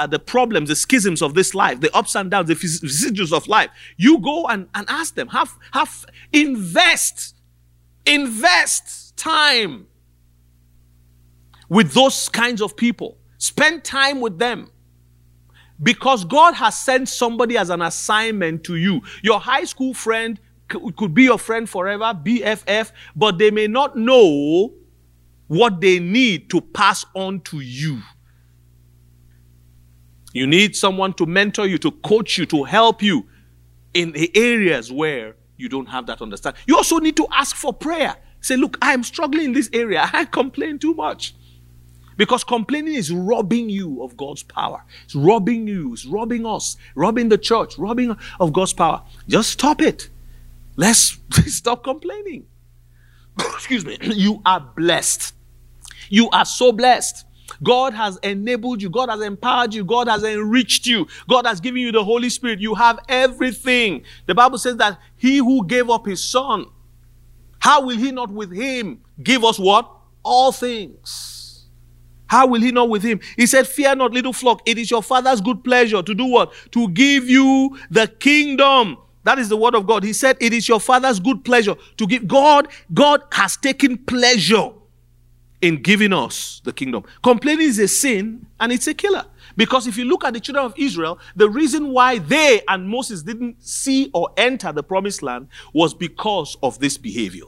the 0.10 0.20
problems, 0.20 0.70
the 0.70 0.76
schisms 0.76 1.22
of 1.22 1.36
this 1.36 1.54
life, 1.54 1.80
the 1.80 1.96
ups 1.96 2.16
and 2.16 2.32
downs, 2.32 2.48
the 2.48 2.56
vicissitudes 2.56 3.32
of 3.32 3.48
life. 3.48 3.70
You 3.98 4.18
go 4.20 4.48
and, 4.48 4.68
and 4.74 4.90
ask 4.90 5.14
them, 5.14 5.28
have 5.28 5.54
have 5.74 6.06
invest, 6.34 7.36
invest 8.08 9.16
time 9.16 9.86
with 11.70 11.94
those 11.94 12.30
kinds 12.30 12.62
of 12.62 12.76
people. 12.76 13.18
Spend 13.38 13.84
time 13.84 14.22
with 14.22 14.40
them. 14.40 14.70
Because 15.82 16.24
God 16.24 16.54
has 16.54 16.78
sent 16.80 17.10
somebody 17.10 17.58
as 17.58 17.70
an 17.70 17.82
assignment 17.82 18.64
to 18.66 18.76
you. 18.76 19.02
Your 19.22 19.40
high 19.40 19.66
school 19.66 19.94
friend 19.94 20.40
could 20.68 21.14
be 21.14 21.24
your 21.24 21.38
friend 21.38 21.70
forever, 21.70 22.18
BFF, 22.24 22.92
but 23.16 23.38
they 23.38 23.52
may 23.52 23.68
not 23.68 23.96
know 23.96 24.74
what 25.48 25.82
they 25.82 26.00
need 26.00 26.50
to 26.50 26.62
pass 26.62 27.06
on 27.14 27.42
to 27.42 27.60
you. 27.60 28.02
You 30.34 30.48
need 30.48 30.76
someone 30.76 31.14
to 31.14 31.26
mentor 31.26 31.68
you, 31.68 31.78
to 31.80 31.92
coach 31.92 32.38
you, 32.38 32.46
to 32.48 32.64
help 32.64 33.02
you 33.02 33.28
in 33.94 34.12
the 34.12 34.36
areas 34.36 34.92
where 34.92 35.36
you 35.56 35.70
don't 35.70 35.86
have 35.86 36.08
that 36.08 36.22
understanding. 36.22 36.62
You 36.68 36.76
also 36.76 36.98
need 37.00 37.16
to 37.18 37.28
ask 37.32 37.56
for 37.56 37.72
prayer. 37.72 38.18
Say, 38.42 38.58
look, 38.58 38.78
I'm 38.82 39.04
struggling 39.04 39.46
in 39.46 39.54
this 39.54 39.70
area. 39.72 40.10
I 40.14 40.26
complain 40.26 40.80
too 40.80 40.94
much. 40.94 41.36
Because 42.18 42.44
complaining 42.44 42.96
is 42.96 43.12
robbing 43.12 43.70
you 43.70 44.04
of 44.04 44.16
God's 44.16 44.44
power. 44.44 44.84
It's 45.04 45.16
robbing 45.16 45.68
you, 45.68 45.94
it's 45.94 46.06
robbing 46.06 46.46
us, 46.46 46.78
robbing 46.96 47.30
the 47.30 47.38
church, 47.38 47.78
robbing 47.78 48.16
of 48.40 48.54
God's 48.54 48.74
power. 48.74 49.04
Just 49.28 49.52
stop 49.52 49.82
it. 49.82 50.10
Let's 50.76 51.18
stop 51.48 51.84
complaining. 51.84 52.46
Excuse 53.40 53.86
me. 53.86 53.98
You 54.02 54.42
are 54.46 54.60
blessed. 54.60 55.34
You 56.10 56.30
are 56.32 56.46
so 56.46 56.72
blessed. 56.72 57.26
God 57.64 57.94
has 57.94 58.18
enabled 58.24 58.82
you. 58.82 58.90
God 58.90 59.10
has 59.10 59.22
empowered 59.22 59.74
you. 59.74 59.84
God 59.84 60.08
has 60.08 60.24
enriched 60.24 60.86
you. 60.86 61.08
God 61.30 61.46
has 61.46 61.60
given 61.60 61.82
you 61.82 61.92
the 61.92 62.04
Holy 62.04 62.30
Spirit. 62.30 62.60
You 62.60 62.76
have 62.76 63.00
everything. 63.08 64.04
The 64.26 64.36
Bible 64.36 64.58
says 64.58 64.78
that 64.78 65.00
he 65.16 65.38
who 65.38 65.66
gave 65.66 65.90
up 65.90 66.06
his 66.06 66.24
son, 66.24 66.68
how 67.60 67.86
will 67.86 67.98
he 67.98 68.12
not 68.12 68.32
with 68.32 68.52
him 68.52 69.02
give 69.22 69.44
us 69.44 69.58
what? 69.58 69.90
All 70.24 70.52
things. 70.52 71.45
How 72.28 72.48
will 72.48 72.62
he 72.62 72.72
not 72.72 72.90
with 72.90 73.04
him? 73.04 73.20
He 73.38 73.46
said, 73.46 73.68
Fear 73.68 73.96
not, 73.96 74.12
little 74.12 74.34
flock. 74.34 74.62
It 74.66 74.78
is 74.78 74.90
your 74.90 75.04
father's 75.04 75.42
good 75.42 75.64
pleasure 75.64 76.02
to 76.02 76.16
do 76.16 76.26
what? 76.26 76.54
To 76.72 76.88
give 76.90 77.30
you 77.30 77.78
the 77.90 78.08
kingdom. 78.08 78.98
That 79.24 79.40
is 79.40 79.50
the 79.50 79.58
word 79.58 79.76
of 79.76 79.88
God. 79.88 80.04
He 80.04 80.14
said, 80.14 80.38
It 80.40 80.54
is 80.54 80.68
your 80.68 80.80
father's 80.80 81.20
good 81.20 81.44
pleasure 81.44 81.76
to 81.98 82.08
give. 82.08 82.28
God, 82.28 82.68
God 82.94 83.22
has 83.32 83.58
taken 83.58 83.98
pleasure 83.98 84.72
in 85.62 85.82
giving 85.82 86.14
us 86.14 86.62
the 86.64 86.74
kingdom. 86.74 87.04
Complaining 87.24 87.68
is 87.68 87.80
a 87.80 87.88
sin 87.88 88.46
and 88.60 88.72
it's 88.72 88.88
a 88.88 88.94
killer. 88.94 89.26
Because 89.58 89.88
if 89.88 89.98
you 89.98 90.06
look 90.06 90.24
at 90.24 90.34
the 90.34 90.40
children 90.40 90.66
of 90.66 90.74
Israel, 90.78 91.18
the 91.36 91.50
reason 91.50 91.92
why 91.92 92.20
they 92.20 92.62
and 92.68 92.88
Moses 92.88 93.24
didn't 93.24 93.64
see 93.64 94.12
or 94.14 94.30
enter 94.38 94.72
the 94.72 94.84
promised 94.84 95.24
land 95.24 95.48
was 95.74 95.94
because 95.94 96.58
of 96.62 96.80
this 96.80 96.98
behavior. 96.98 97.46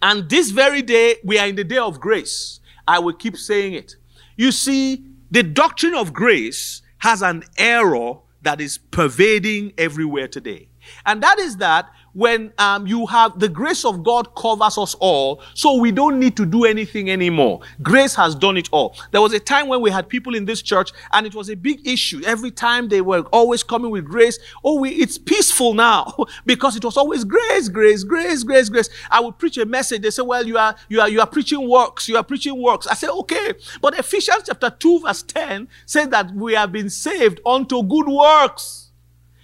And 0.00 0.28
this 0.30 0.50
very 0.50 0.80
day, 0.80 1.16
we 1.24 1.38
are 1.38 1.46
in 1.46 1.56
the 1.56 1.64
day 1.64 1.78
of 1.78 2.00
grace. 2.00 2.60
I 2.86 2.98
will 2.98 3.14
keep 3.14 3.36
saying 3.36 3.74
it. 3.74 3.96
You 4.36 4.52
see, 4.52 5.04
the 5.30 5.42
doctrine 5.42 5.94
of 5.94 6.12
grace 6.12 6.82
has 6.98 7.22
an 7.22 7.44
error 7.56 8.18
that 8.42 8.60
is 8.60 8.78
pervading 8.78 9.72
everywhere 9.78 10.28
today. 10.28 10.68
And 11.06 11.22
that 11.22 11.38
is 11.38 11.58
that 11.58 11.90
when 12.14 12.52
um, 12.58 12.86
you 12.86 13.06
have 13.06 13.38
the 13.38 13.48
grace 13.48 13.84
of 13.84 14.02
God 14.02 14.34
covers 14.34 14.78
us 14.78 14.94
all, 15.00 15.42
so 15.54 15.76
we 15.76 15.92
don't 15.92 16.18
need 16.18 16.36
to 16.36 16.46
do 16.46 16.64
anything 16.64 17.10
anymore. 17.10 17.60
Grace 17.82 18.14
has 18.14 18.34
done 18.34 18.56
it 18.56 18.68
all. 18.72 18.96
There 19.10 19.20
was 19.20 19.32
a 19.32 19.40
time 19.40 19.68
when 19.68 19.80
we 19.80 19.90
had 19.90 20.08
people 20.08 20.34
in 20.34 20.44
this 20.44 20.62
church, 20.62 20.92
and 21.12 21.26
it 21.26 21.34
was 21.34 21.48
a 21.48 21.56
big 21.56 21.86
issue. 21.86 22.22
Every 22.24 22.50
time 22.50 22.88
they 22.88 23.00
were 23.00 23.22
always 23.32 23.62
coming 23.62 23.90
with 23.90 24.04
grace, 24.04 24.38
oh, 24.64 24.80
we, 24.80 24.90
it's 24.90 25.18
peaceful 25.18 25.74
now 25.74 26.14
because 26.46 26.76
it 26.76 26.84
was 26.84 26.96
always 26.96 27.24
grace, 27.24 27.68
grace, 27.68 28.04
grace, 28.04 28.42
grace, 28.42 28.68
grace. 28.68 28.88
I 29.10 29.20
would 29.20 29.38
preach 29.38 29.56
a 29.58 29.66
message. 29.66 30.02
They 30.02 30.10
say, 30.10 30.22
well, 30.22 30.46
you 30.46 30.58
are 30.58 30.74
you 30.88 31.00
are 31.00 31.08
you 31.08 31.20
are 31.20 31.26
preaching 31.26 31.68
works. 31.68 32.08
You 32.08 32.16
are 32.16 32.24
preaching 32.24 32.60
works. 32.60 32.86
I 32.86 32.94
say, 32.94 33.08
okay, 33.08 33.54
but 33.80 33.98
Ephesians 33.98 34.44
chapter 34.46 34.70
two 34.70 35.00
verse 35.00 35.22
ten 35.22 35.68
says 35.86 36.08
that 36.08 36.32
we 36.34 36.54
have 36.54 36.72
been 36.72 36.90
saved 36.90 37.40
unto 37.46 37.82
good 37.82 38.08
works. 38.08 38.90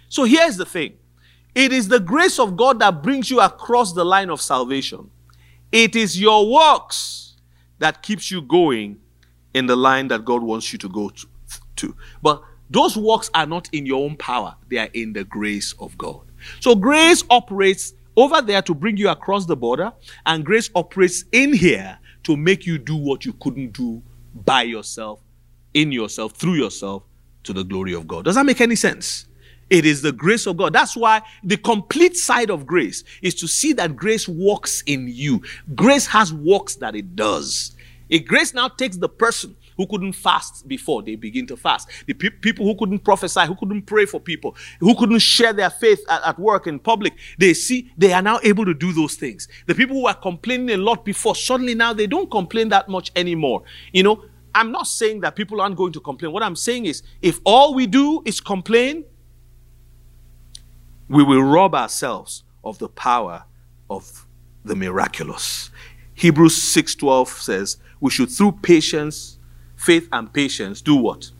So 0.09 0.24
here's 0.24 0.57
the 0.57 0.64
thing. 0.64 0.94
It 1.54 1.72
is 1.72 1.88
the 1.88 2.00
grace 2.00 2.38
of 2.38 2.56
God 2.56 2.78
that 2.80 3.02
brings 3.02 3.30
you 3.30 3.40
across 3.40 3.92
the 3.92 4.04
line 4.04 4.30
of 4.30 4.40
salvation. 4.40 5.11
It 5.72 5.96
is 5.96 6.20
your 6.20 6.50
works 6.50 7.37
that 7.78 8.02
keeps 8.02 8.30
you 8.30 8.42
going 8.42 9.00
in 9.54 9.66
the 9.66 9.76
line 9.76 10.08
that 10.08 10.24
God 10.24 10.42
wants 10.42 10.72
you 10.72 10.78
to 10.78 10.88
go 10.88 11.11
to. 11.76 11.96
But 12.22 12.42
those 12.70 12.96
works 12.96 13.30
are 13.34 13.46
not 13.46 13.68
in 13.72 13.87
your 13.87 14.04
own 14.04 14.16
power, 14.16 14.56
they 14.68 14.78
are 14.78 14.90
in 14.92 15.12
the 15.12 15.24
grace 15.24 15.74
of 15.78 15.96
God. 15.96 16.20
So 16.61 16.74
grace 16.74 17.24
operates 17.30 17.94
over 18.16 18.42
there 18.42 18.62
to 18.62 18.74
bring 18.74 18.96
you 18.96 19.08
across 19.08 19.46
the 19.46 19.56
border, 19.56 19.92
and 20.26 20.44
grace 20.44 20.70
operates 20.74 21.24
in 21.32 21.52
here 21.52 21.98
to 22.24 22.37
make 22.37 22.66
you 22.66 22.76
do 22.76 22.96
what 22.96 23.24
you 23.24 23.32
couldn't 23.34 23.72
do 23.72 24.02
by 24.34 24.62
yourself, 24.62 25.20
in 25.74 25.92
yourself, 25.92 26.32
through 26.32 26.54
yourself, 26.54 27.04
to 27.44 27.52
the 27.52 27.62
glory 27.62 27.94
of 27.94 28.08
God. 28.08 28.24
Does 28.24 28.34
that 28.34 28.44
make 28.44 28.61
any 28.61 28.74
sense? 28.74 29.27
It 29.70 29.85
is 29.85 30.02
the 30.02 30.12
grace 30.12 30.46
of 30.46 30.57
God. 30.57 30.72
That's 30.72 30.96
why 30.96 31.22
the 31.44 31.57
complete 31.57 32.16
side 32.16 32.50
of 32.50 32.66
grace 32.66 33.04
is 33.22 33.35
to 33.37 33.46
see 33.46 33.72
that 33.74 33.96
grace 33.96 34.28
works 34.28 34.83
in 34.87 35.09
you. 35.09 35.42
Grace 35.74 36.07
has 36.07 36.33
works 36.33 36.76
that 36.76 36.94
it 36.94 37.14
does. 37.14 37.74
If 38.09 38.24
grace 38.24 38.54
now 38.54 38.68
takes 38.68 38.96
the 38.96 39.09
person 39.09 39.54
who 39.76 39.87
couldn't 39.87 40.14
fast 40.14 40.66
before 40.66 41.02
they 41.02 41.14
begin 41.14 41.46
to 41.46 41.57
fast, 41.57 41.88
the 42.07 42.14
pe- 42.14 42.31
people 42.31 42.64
who 42.64 42.74
couldn't 42.74 43.00
prophesy, 43.00 43.42
who 43.46 43.54
couldn't 43.54 43.83
pray 43.83 44.07
for 44.07 44.18
people, 44.18 44.57
who 44.81 44.94
couldn't 44.94 45.18
share 45.18 45.52
their 45.52 45.70
faith 45.70 46.02
at, 46.09 46.22
at 46.24 46.38
work 46.38 46.66
in 46.66 46.78
public, 46.78 47.12
they 47.38 47.52
see 47.52 47.92
they 47.98 48.12
are 48.12 48.22
now 48.22 48.40
able 48.42 48.64
to 48.64 48.74
do 48.74 48.92
those 48.92 49.14
things. 49.14 49.46
The 49.66 49.74
people 49.74 49.96
who 49.96 50.04
were 50.04 50.14
complaining 50.14 50.70
a 50.70 50.78
lot 50.78 51.04
before, 51.04 51.35
suddenly 51.35 51.74
now 51.74 51.92
they 51.92 52.07
don't 52.07 52.31
complain 52.31 52.70
that 52.70 52.88
much 52.88 53.12
anymore. 53.14 53.62
You 53.92 54.04
know, 54.04 54.24
I'm 54.54 54.72
not 54.72 54.87
saying 54.87 55.20
that 55.20 55.37
people 55.37 55.61
aren't 55.61 55.76
going 55.76 55.92
to 55.92 56.00
complain. 56.00 56.33
What 56.33 56.42
I'm 56.42 56.57
saying 56.57 56.87
is, 56.87 57.02
if 57.20 57.38
all 57.44 57.74
we 57.74 57.87
do 57.87 58.22
is 58.24 58.40
complain, 58.40 59.04
we 61.08 61.22
will 61.22 61.42
rob 61.42 61.74
ourselves 61.74 62.44
of 62.64 62.78
the 62.78 62.88
power 62.88 63.44
of 63.88 64.26
the 64.64 64.76
miraculous. 64.76 65.70
Hebrews 66.14 66.56
6:12 66.56 67.28
says, 67.40 67.78
we 68.00 68.10
should 68.10 68.30
through 68.30 68.52
patience, 68.62 69.38
faith 69.76 70.08
and 70.12 70.32
patience 70.32 70.80
do 70.80 70.94
what? 70.94 71.30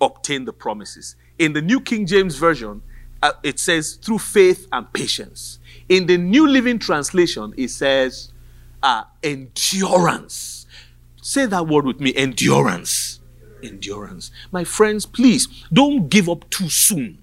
Obtain 0.00 0.44
the 0.44 0.52
promises. 0.52 1.16
In 1.38 1.52
the 1.52 1.62
New 1.62 1.80
King 1.80 2.06
James 2.06 2.36
version, 2.36 2.82
uh, 3.22 3.32
it 3.42 3.58
says 3.58 3.94
through 3.94 4.18
faith 4.18 4.68
and 4.72 4.92
patience. 4.92 5.58
In 5.88 6.06
the 6.06 6.16
New 6.16 6.46
Living 6.46 6.78
Translation, 6.78 7.52
it 7.56 7.68
says 7.68 8.32
uh, 8.82 9.04
endurance. 9.22 10.66
Say 11.20 11.46
that 11.46 11.66
word 11.66 11.84
with 11.84 12.00
me 12.00 12.14
endurance. 12.14 13.20
Endurance. 13.62 14.30
My 14.52 14.64
friends, 14.64 15.04
please 15.04 15.48
don't 15.72 16.08
give 16.08 16.28
up 16.28 16.48
too 16.48 16.68
soon. 16.68 17.18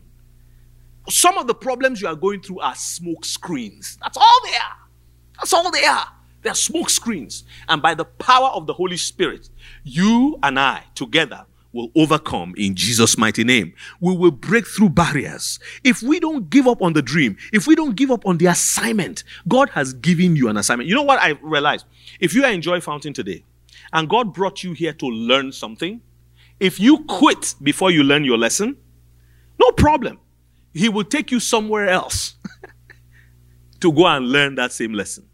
Some 1.09 1.37
of 1.37 1.47
the 1.47 1.55
problems 1.55 2.01
you 2.01 2.07
are 2.07 2.15
going 2.15 2.41
through 2.41 2.59
are 2.59 2.75
smoke 2.75 3.25
screens. 3.25 3.97
That's 4.01 4.17
all 4.17 4.39
they 4.45 4.55
are. 4.55 4.77
That's 5.37 5.53
all 5.53 5.71
they 5.71 5.85
are. 5.85 6.07
They're 6.41 6.53
smoke 6.53 6.89
screens. 6.89 7.43
And 7.67 7.81
by 7.81 7.95
the 7.95 8.05
power 8.05 8.49
of 8.49 8.67
the 8.67 8.73
Holy 8.73 8.97
Spirit, 8.97 9.49
you 9.83 10.37
and 10.43 10.59
I 10.59 10.83
together 10.93 11.45
will 11.73 11.91
overcome 11.95 12.53
in 12.57 12.73
Jesus' 12.75 13.17
mighty 13.17 13.43
name. 13.43 13.73
We 13.99 14.15
will 14.15 14.31
break 14.31 14.65
through 14.65 14.89
barriers. 14.89 15.59
If 15.83 16.01
we 16.01 16.19
don't 16.19 16.49
give 16.49 16.67
up 16.67 16.81
on 16.81 16.93
the 16.93 17.01
dream, 17.01 17.35
if 17.51 17.67
we 17.67 17.75
don't 17.75 17.95
give 17.95 18.09
up 18.09 18.25
on 18.25 18.37
the 18.37 18.45
assignment, 18.45 19.23
God 19.47 19.69
has 19.71 19.93
given 19.93 20.35
you 20.35 20.47
an 20.47 20.55
assignment. 20.55 20.87
You 20.87 20.95
know 20.95 21.03
what 21.03 21.19
I 21.19 21.31
realized? 21.41 21.85
If 22.19 22.33
you 22.33 22.45
in 22.45 22.61
Joy 22.61 22.79
Fountain 22.79 23.13
today 23.13 23.43
and 23.91 24.09
God 24.09 24.33
brought 24.33 24.63
you 24.63 24.71
here 24.71 24.93
to 24.93 25.05
learn 25.05 25.51
something, 25.51 25.99
if 26.59 26.79
you 26.79 27.03
quit 27.05 27.55
before 27.61 27.91
you 27.91 28.03
learn 28.03 28.23
your 28.23 28.37
lesson, 28.37 28.77
no 29.59 29.71
problem 29.71 30.19
he 30.75 30.89
will 30.89 31.05
take 31.05 31.31
you 31.31 31.39
somewhere 31.39 31.87
else 31.87 32.35
to 33.79 33.91
go 33.91 34.05
and 34.05 34.29
learn 34.29 34.55
that 34.55 34.71
same 34.71 34.93
lesson. 34.93 35.27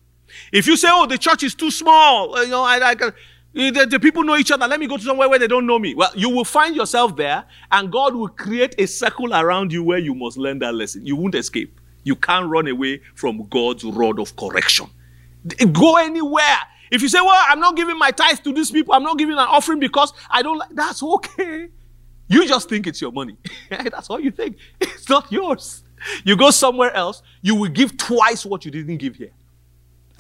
If 0.54 0.68
you 0.68 0.78
say, 0.78 0.88
oh, 0.92 1.08
the 1.08 1.18
church 1.18 1.44
is 1.44 1.56
too 1.56 1.72
small, 1.72 2.36
uh, 2.36 2.42
you 2.44 2.50
know, 2.52 2.64
I, 2.64 2.90
I 2.90 2.96
can, 2.96 3.12
The, 3.54 3.88
the 3.90 4.00
people 4.00 4.24
know 4.24 4.38
each 4.38 4.52
other. 4.52 4.66
Let 4.68 4.80
me 4.80 4.88
go 4.88 4.96
to 4.98 5.04
somewhere 5.04 5.28
where 5.28 5.40
they 5.40 5.48
don't 5.48 5.66
know 5.66 5.80
me. 5.80 5.94
Well, 5.94 6.12
you 6.16 6.30
will 6.30 6.46
find 6.46 6.76
yourself 6.76 7.18
there, 7.18 7.44
and 7.72 7.92
God 7.92 8.16
will 8.16 8.30
create 8.30 8.76
a 8.78 8.86
circle 8.86 9.34
around 9.34 9.74
you 9.74 9.84
where 9.84 9.98
you 9.98 10.14
must 10.16 10.38
learn 10.38 10.60
that 10.60 10.74
lesson. 10.74 11.06
You 11.06 11.16
won't 11.18 11.36
escape. 11.36 11.78
You 12.04 12.16
can't 12.16 12.48
run 12.48 12.68
away 12.68 13.02
from 13.16 13.48
God's 13.50 13.84
rod 13.84 14.20
of 14.20 14.36
correction. 14.36 14.88
Go 15.74 15.98
anywhere. 15.98 16.60
If 16.92 17.02
you 17.02 17.10
say, 17.10 17.20
Well, 17.20 17.46
I'm 17.48 17.60
not 17.60 17.76
giving 17.76 17.98
my 17.98 18.12
tithe 18.12 18.40
to 18.40 18.54
these 18.54 18.72
people, 18.72 18.94
I'm 18.94 19.04
not 19.04 19.18
giving 19.18 19.34
an 19.34 19.40
offering 19.40 19.80
because 19.80 20.14
I 20.30 20.44
don't 20.44 20.58
like, 20.58 20.70
that's 20.72 21.02
okay. 21.04 21.70
You 22.32 22.48
just 22.48 22.70
think 22.70 22.88
it's 22.88 23.02
your 23.02 23.12
money. 23.12 23.36
that's 23.70 24.10
all 24.10 24.20
you 24.20 24.32
think. 24.32 24.56
It's 24.80 25.10
not 25.10 25.30
yours. 25.32 25.84
You 26.24 26.38
go 26.38 26.50
somewhere 26.50 26.94
else, 26.96 27.22
you 27.42 27.56
will 27.56 27.70
give 27.70 27.98
twice 27.98 28.46
what 28.46 28.64
you 28.64 28.72
didn't 28.72 28.98
give 28.98 29.18
here. 29.18 29.32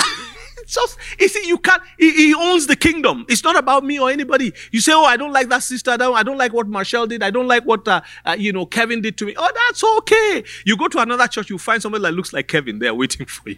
it's 0.58 0.74
just, 0.74 0.98
you 1.20 1.28
see, 1.30 1.48
you 1.48 1.58
can't, 1.58 1.82
he, 1.98 2.12
he, 2.12 2.36
owns 2.36 2.68
the 2.68 2.76
kingdom. 2.76 3.26
It's 3.30 3.44
not 3.44 3.56
about 3.56 3.86
me 3.86 3.98
or 3.98 4.12
anybody. 4.12 4.54
You 4.72 4.82
say, 4.82 4.92
oh, 4.94 5.06
I 5.06 5.16
don't 5.16 5.32
like 5.32 5.48
that 5.50 5.64
sister. 5.64 5.92
I 5.92 5.98
don't, 5.98 6.16
I 6.16 6.24
don't 6.24 6.38
like 6.38 6.52
what 6.54 6.68
Marshall 6.68 7.08
did. 7.08 7.24
I 7.24 7.32
don't 7.32 7.48
like 7.48 7.64
what, 7.64 7.88
uh, 7.88 8.02
uh, 8.26 8.36
you 8.38 8.52
know, 8.52 8.66
Kevin 8.66 9.02
did 9.02 9.18
to 9.18 9.26
me. 9.26 9.34
Oh, 9.38 9.50
that's 9.70 9.84
okay. 9.84 10.44
You 10.66 10.76
go 10.76 10.90
to 10.90 11.00
another 11.00 11.28
church, 11.28 11.50
you 11.50 11.58
find 11.58 11.82
somebody 11.82 12.04
that 12.04 12.12
looks 12.12 12.34
like 12.34 12.48
Kevin 12.48 12.80
there 12.80 12.94
waiting 12.94 13.26
for 13.26 13.50
you. 13.50 13.58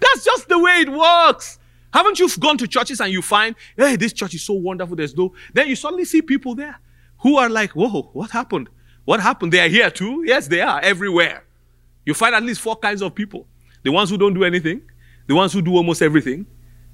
That's 0.00 0.24
just 0.24 0.48
the 0.48 0.58
way 0.58 0.82
it 0.82 0.90
works. 0.90 1.58
Haven't 1.96 2.18
you 2.18 2.28
gone 2.38 2.58
to 2.58 2.68
churches 2.68 3.00
and 3.00 3.10
you 3.10 3.22
find, 3.22 3.56
hey, 3.74 3.96
this 3.96 4.12
church 4.12 4.34
is 4.34 4.42
so 4.42 4.52
wonderful, 4.52 4.94
there's 4.96 5.16
no, 5.16 5.32
then 5.54 5.66
you 5.66 5.74
suddenly 5.74 6.04
see 6.04 6.20
people 6.20 6.54
there 6.54 6.78
who 7.20 7.38
are 7.38 7.48
like, 7.48 7.70
whoa, 7.70 8.10
what 8.12 8.30
happened? 8.30 8.68
What 9.06 9.18
happened? 9.20 9.50
They 9.50 9.60
are 9.60 9.68
here 9.68 9.90
too? 9.90 10.22
Yes, 10.26 10.46
they 10.46 10.60
are 10.60 10.78
everywhere. 10.80 11.44
You 12.04 12.12
find 12.12 12.34
at 12.34 12.42
least 12.42 12.60
four 12.60 12.76
kinds 12.76 13.00
of 13.00 13.14
people 13.14 13.46
the 13.82 13.90
ones 13.90 14.10
who 14.10 14.18
don't 14.18 14.34
do 14.34 14.44
anything, 14.44 14.82
the 15.26 15.34
ones 15.34 15.54
who 15.54 15.62
do 15.62 15.74
almost 15.74 16.02
everything, 16.02 16.44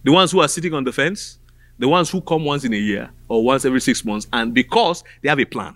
the 0.04 0.12
ones 0.12 0.30
who 0.30 0.40
are 0.40 0.46
sitting 0.46 0.72
on 0.72 0.84
the 0.84 0.92
fence, 0.92 1.40
the 1.80 1.88
ones 1.88 2.08
who 2.08 2.20
come 2.20 2.44
once 2.44 2.62
in 2.62 2.72
a 2.72 2.76
year 2.76 3.10
or 3.28 3.42
once 3.42 3.64
every 3.64 3.80
six 3.80 4.04
months, 4.04 4.28
and 4.32 4.54
because 4.54 5.02
they 5.20 5.28
have 5.28 5.40
a 5.40 5.44
plan. 5.44 5.74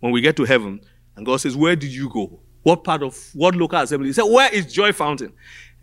When 0.00 0.10
we 0.10 0.20
get 0.20 0.34
to 0.38 0.44
heaven, 0.44 0.80
and 1.14 1.24
God 1.24 1.36
says, 1.36 1.56
Where 1.56 1.76
did 1.76 1.92
you 1.92 2.08
go? 2.08 2.40
What 2.64 2.82
part 2.82 3.04
of 3.04 3.16
what 3.34 3.54
local 3.54 3.78
assembly? 3.78 4.08
He 4.08 4.14
said, 4.14 4.24
Where 4.24 4.52
is 4.52 4.72
Joy 4.72 4.90
Fountain? 4.90 5.32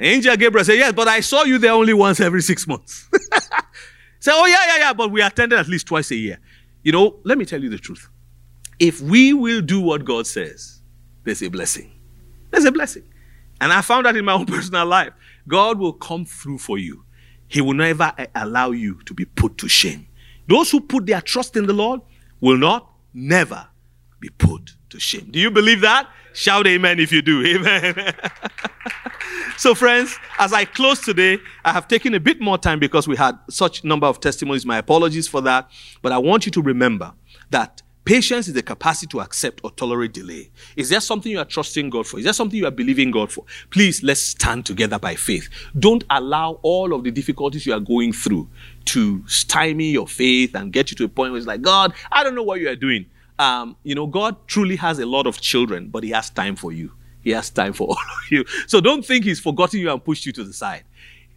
Angel 0.02 0.36
Gabriel 0.36 0.66
said, 0.66 0.78
Yes, 0.78 0.94
but 0.94 1.08
I 1.08 1.20
saw 1.20 1.44
you 1.44 1.58
there 1.58 1.74
only 1.74 1.94
once 1.94 2.20
every 2.20 2.42
six 2.42 2.68
months. 2.68 3.08
say, 4.20 4.32
Oh, 4.34 4.46
yeah, 4.46 4.66
yeah, 4.68 4.78
yeah, 4.78 4.94
but 4.94 5.12
we 5.12 5.22
attended 5.22 5.60
at 5.60 5.68
least 5.68 5.88
twice 5.88 6.12
a 6.12 6.16
year. 6.16 6.40
You 6.84 6.92
know, 6.92 7.20
let 7.24 7.38
me 7.38 7.46
tell 7.46 7.62
you 7.62 7.70
the 7.70 7.78
truth. 7.78 8.10
If 8.80 9.00
we 9.00 9.34
will 9.34 9.62
do 9.62 9.80
what 9.80 10.04
God 10.04 10.26
says, 10.26 10.82
there's 11.24 11.44
a 11.44 11.50
blessing. 11.50 11.92
There's 12.50 12.66
a 12.66 12.72
blessing. 12.72 13.04
And 13.60 13.72
I 13.72 13.82
found 13.82 14.08
that 14.08 14.16
in 14.18 14.26
my 14.26 14.34
own 14.34 14.46
personal 14.48 14.88
life. 14.88 15.14
God 15.48 15.80
will 15.80 15.94
come 15.94 16.26
through 16.26 16.58
for 16.58 16.78
you. 16.78 17.06
He 17.48 17.62
will 17.62 17.74
never 17.74 18.12
eh, 18.18 18.26
allow 18.34 18.72
you 18.72 19.02
to 19.04 19.14
be 19.14 19.26
put 19.26 19.58
to 19.60 19.70
shame. 19.70 20.08
Those 20.48 20.72
who 20.72 20.82
put 20.82 21.06
their 21.06 21.22
trust 21.22 21.56
in 21.56 21.68
the 21.68 21.74
Lord 21.74 22.02
will 22.40 22.58
not, 22.58 22.90
never 23.14 23.68
be 24.20 24.30
put 24.30 24.72
to 24.90 25.00
shame. 25.00 25.30
Do 25.32 25.40
you 25.40 25.52
believe 25.52 25.82
that? 25.82 26.10
Shout 26.34 26.66
amen 26.66 27.00
if 27.00 27.12
you 27.12 27.22
do. 27.22 27.46
Amen. 27.46 28.14
so, 29.62 29.76
friends, 29.76 30.17
as 30.39 30.54
I 30.54 30.65
close 30.65 31.00
today, 31.00 31.38
I 31.63 31.71
have 31.71 31.88
taken 31.88 32.15
a 32.15 32.19
bit 32.19 32.41
more 32.41 32.58
time 32.58 32.80
because 32.80 33.08
we 33.08 33.15
had 33.15 33.38
such 33.47 33.84
number 33.84 34.08
of 34.08 34.19
testimonies. 34.19 34.65
My 34.65 34.80
apologies 34.80 35.28
for 35.28 35.39
that. 35.41 35.69
But 36.02 36.12
I 36.12 36.17
want 36.17 36.47
you 36.47 36.52
to 36.54 36.63
remember 36.63 37.13
that 37.52 37.84
Patience 38.04 38.47
is 38.47 38.56
the 38.56 38.63
capacity 38.63 39.06
to 39.12 39.21
accept 39.21 39.62
or 39.63 39.69
tolerate 39.69 40.13
delay. 40.13 40.50
Is 40.76 40.89
there 40.89 41.00
something 41.00 41.32
you 41.32 41.38
are 41.38 41.45
trusting 41.45 41.91
God 41.91 42.08
for? 42.08 42.17
Is 42.17 42.24
there 42.24 42.34
something 42.34 42.58
you 42.58 42.65
are 42.65 42.71
believing 42.71 43.12
God 43.12 43.32
for? 43.32 43.45
Please, 43.69 44.02
let's 44.02 44.24
stand 44.24 44.65
together 44.65 44.97
by 44.97 45.13
faith. 45.13 45.47
Don't 45.78 46.04
allow 46.10 46.54
all 46.63 46.95
of 46.95 47.04
the 47.04 47.12
difficulties 47.12 47.67
you 47.67 47.74
are 47.74 47.80
going 47.80 48.12
through 48.12 48.50
to 48.86 49.24
stymie 49.28 49.91
your 49.91 50.08
faith 50.08 50.56
and 50.56 50.74
get 50.74 50.89
you 50.89 50.97
to 50.97 51.04
a 51.04 51.10
point 51.10 51.34
where 51.34 51.38
it's 51.38 51.45
like, 51.45 51.62
God, 51.62 51.93
I 52.12 52.24
don't 52.24 52.34
know 52.34 52.41
what 52.41 52.60
you 52.60 52.69
are 52.69 52.76
doing. 52.76 53.06
Um, 53.38 53.76
you 53.84 53.93
know, 53.93 54.08
God 54.08 54.36
truly 54.47 54.78
has 54.78 54.97
a 54.97 55.06
lot 55.06 55.28
of 55.28 55.39
children, 55.39 55.89
but 55.89 56.04
He 56.04 56.10
has 56.10 56.32
time 56.32 56.56
for 56.56 56.71
you. 56.71 56.91
He 57.21 57.31
has 57.31 57.49
time 57.49 57.73
for 57.73 57.88
all 57.89 57.93
of 57.93 58.31
you. 58.31 58.45
So 58.67 58.81
don't 58.81 59.05
think 59.05 59.25
He's 59.25 59.39
forgotten 59.39 59.79
you 59.79 59.91
and 59.91 60.03
pushed 60.03 60.25
you 60.25 60.31
to 60.34 60.43
the 60.43 60.53
side. 60.53 60.84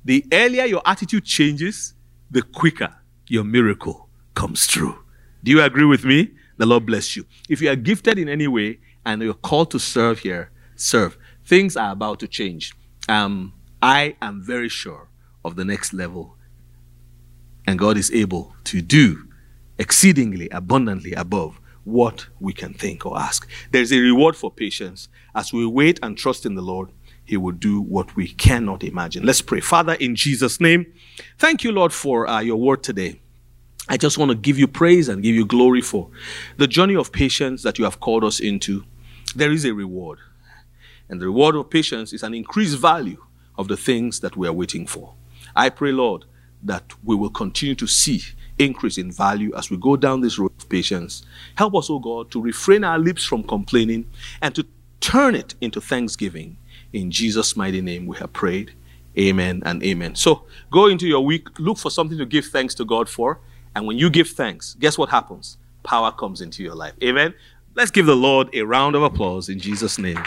The 0.04 0.24
earlier 0.32 0.64
your 0.64 0.82
attitude 0.84 1.24
changes, 1.24 1.94
the 2.30 2.42
quicker 2.42 2.94
your 3.28 3.44
miracle 3.44 4.08
comes 4.34 4.66
true. 4.66 4.98
Do 5.42 5.50
you 5.50 5.62
agree 5.62 5.84
with 5.84 6.04
me? 6.04 6.30
The 6.56 6.66
Lord 6.66 6.86
bless 6.86 7.16
you. 7.16 7.26
If 7.48 7.60
you 7.60 7.70
are 7.70 7.76
gifted 7.76 8.18
in 8.18 8.28
any 8.28 8.46
way 8.46 8.78
and 9.04 9.22
you're 9.22 9.34
called 9.34 9.70
to 9.72 9.78
serve 9.78 10.20
here, 10.20 10.50
serve. 10.76 11.18
Things 11.44 11.76
are 11.76 11.92
about 11.92 12.20
to 12.20 12.28
change. 12.28 12.74
Um, 13.08 13.52
I 13.82 14.16
am 14.22 14.42
very 14.42 14.68
sure 14.68 15.08
of 15.44 15.56
the 15.56 15.64
next 15.64 15.92
level. 15.92 16.36
And 17.66 17.78
God 17.78 17.96
is 17.96 18.10
able 18.12 18.54
to 18.64 18.80
do 18.80 19.28
exceedingly 19.78 20.48
abundantly 20.50 21.12
above 21.12 21.60
what 21.84 22.26
we 22.40 22.52
can 22.52 22.74
think 22.74 23.06
or 23.06 23.18
ask. 23.18 23.48
There's 23.70 23.92
a 23.92 24.00
reward 24.00 24.36
for 24.36 24.50
patience. 24.50 25.08
As 25.34 25.52
we 25.52 25.66
wait 25.66 25.98
and 26.02 26.16
trust 26.16 26.46
in 26.46 26.54
the 26.54 26.62
Lord, 26.62 26.90
He 27.24 27.36
will 27.36 27.52
do 27.52 27.80
what 27.80 28.16
we 28.16 28.28
cannot 28.28 28.82
imagine. 28.82 29.24
Let's 29.24 29.42
pray. 29.42 29.60
Father, 29.60 29.94
in 29.94 30.16
Jesus' 30.16 30.60
name, 30.60 30.86
thank 31.38 31.62
you, 31.64 31.72
Lord, 31.72 31.92
for 31.92 32.28
uh, 32.28 32.40
your 32.40 32.56
word 32.56 32.82
today. 32.82 33.20
I 33.88 33.98
just 33.98 34.16
want 34.16 34.30
to 34.30 34.36
give 34.36 34.58
you 34.58 34.66
praise 34.66 35.08
and 35.08 35.22
give 35.22 35.34
you 35.34 35.44
glory 35.44 35.82
for 35.82 36.08
the 36.56 36.66
journey 36.66 36.96
of 36.96 37.12
patience 37.12 37.62
that 37.64 37.78
you 37.78 37.84
have 37.84 38.00
called 38.00 38.24
us 38.24 38.40
into. 38.40 38.84
There 39.36 39.52
is 39.52 39.64
a 39.64 39.74
reward. 39.74 40.20
And 41.08 41.20
the 41.20 41.26
reward 41.26 41.54
of 41.54 41.68
patience 41.68 42.14
is 42.14 42.22
an 42.22 42.32
increased 42.32 42.78
value 42.78 43.22
of 43.58 43.68
the 43.68 43.76
things 43.76 44.20
that 44.20 44.36
we 44.36 44.48
are 44.48 44.52
waiting 44.52 44.86
for. 44.86 45.14
I 45.54 45.68
pray, 45.68 45.92
Lord, 45.92 46.24
that 46.62 46.94
we 47.04 47.14
will 47.14 47.30
continue 47.30 47.74
to 47.74 47.86
see 47.86 48.22
increase 48.58 48.98
in 48.98 49.10
value 49.10 49.52
as 49.56 49.70
we 49.70 49.76
go 49.76 49.96
down 49.96 50.20
this 50.20 50.38
road 50.38 50.52
of 50.58 50.68
patience. 50.68 51.24
Help 51.56 51.74
us, 51.74 51.90
O 51.90 51.94
oh 51.94 51.98
God, 51.98 52.30
to 52.30 52.40
refrain 52.40 52.84
our 52.84 52.98
lips 52.98 53.24
from 53.24 53.42
complaining 53.42 54.08
and 54.42 54.54
to 54.54 54.66
turn 55.00 55.34
it 55.34 55.54
into 55.60 55.80
thanksgiving. 55.80 56.56
In 56.92 57.10
Jesus' 57.10 57.56
mighty 57.56 57.80
name 57.80 58.06
we 58.06 58.16
have 58.18 58.32
prayed. 58.32 58.72
Amen 59.18 59.62
and 59.64 59.82
amen. 59.82 60.14
So 60.16 60.44
go 60.70 60.86
into 60.86 61.06
your 61.06 61.24
week, 61.24 61.58
look 61.58 61.78
for 61.78 61.90
something 61.90 62.18
to 62.18 62.26
give 62.26 62.46
thanks 62.46 62.74
to 62.76 62.84
God 62.84 63.08
for. 63.08 63.40
And 63.74 63.86
when 63.86 63.98
you 63.98 64.10
give 64.10 64.28
thanks, 64.28 64.74
guess 64.78 64.96
what 64.96 65.08
happens? 65.08 65.58
Power 65.82 66.12
comes 66.12 66.40
into 66.40 66.62
your 66.62 66.74
life. 66.74 66.94
Amen. 67.02 67.34
Let's 67.74 67.90
give 67.90 68.06
the 68.06 68.16
Lord 68.16 68.48
a 68.54 68.62
round 68.62 68.94
of 68.94 69.02
applause 69.02 69.48
in 69.48 69.58
Jesus' 69.58 69.98
name. 69.98 70.22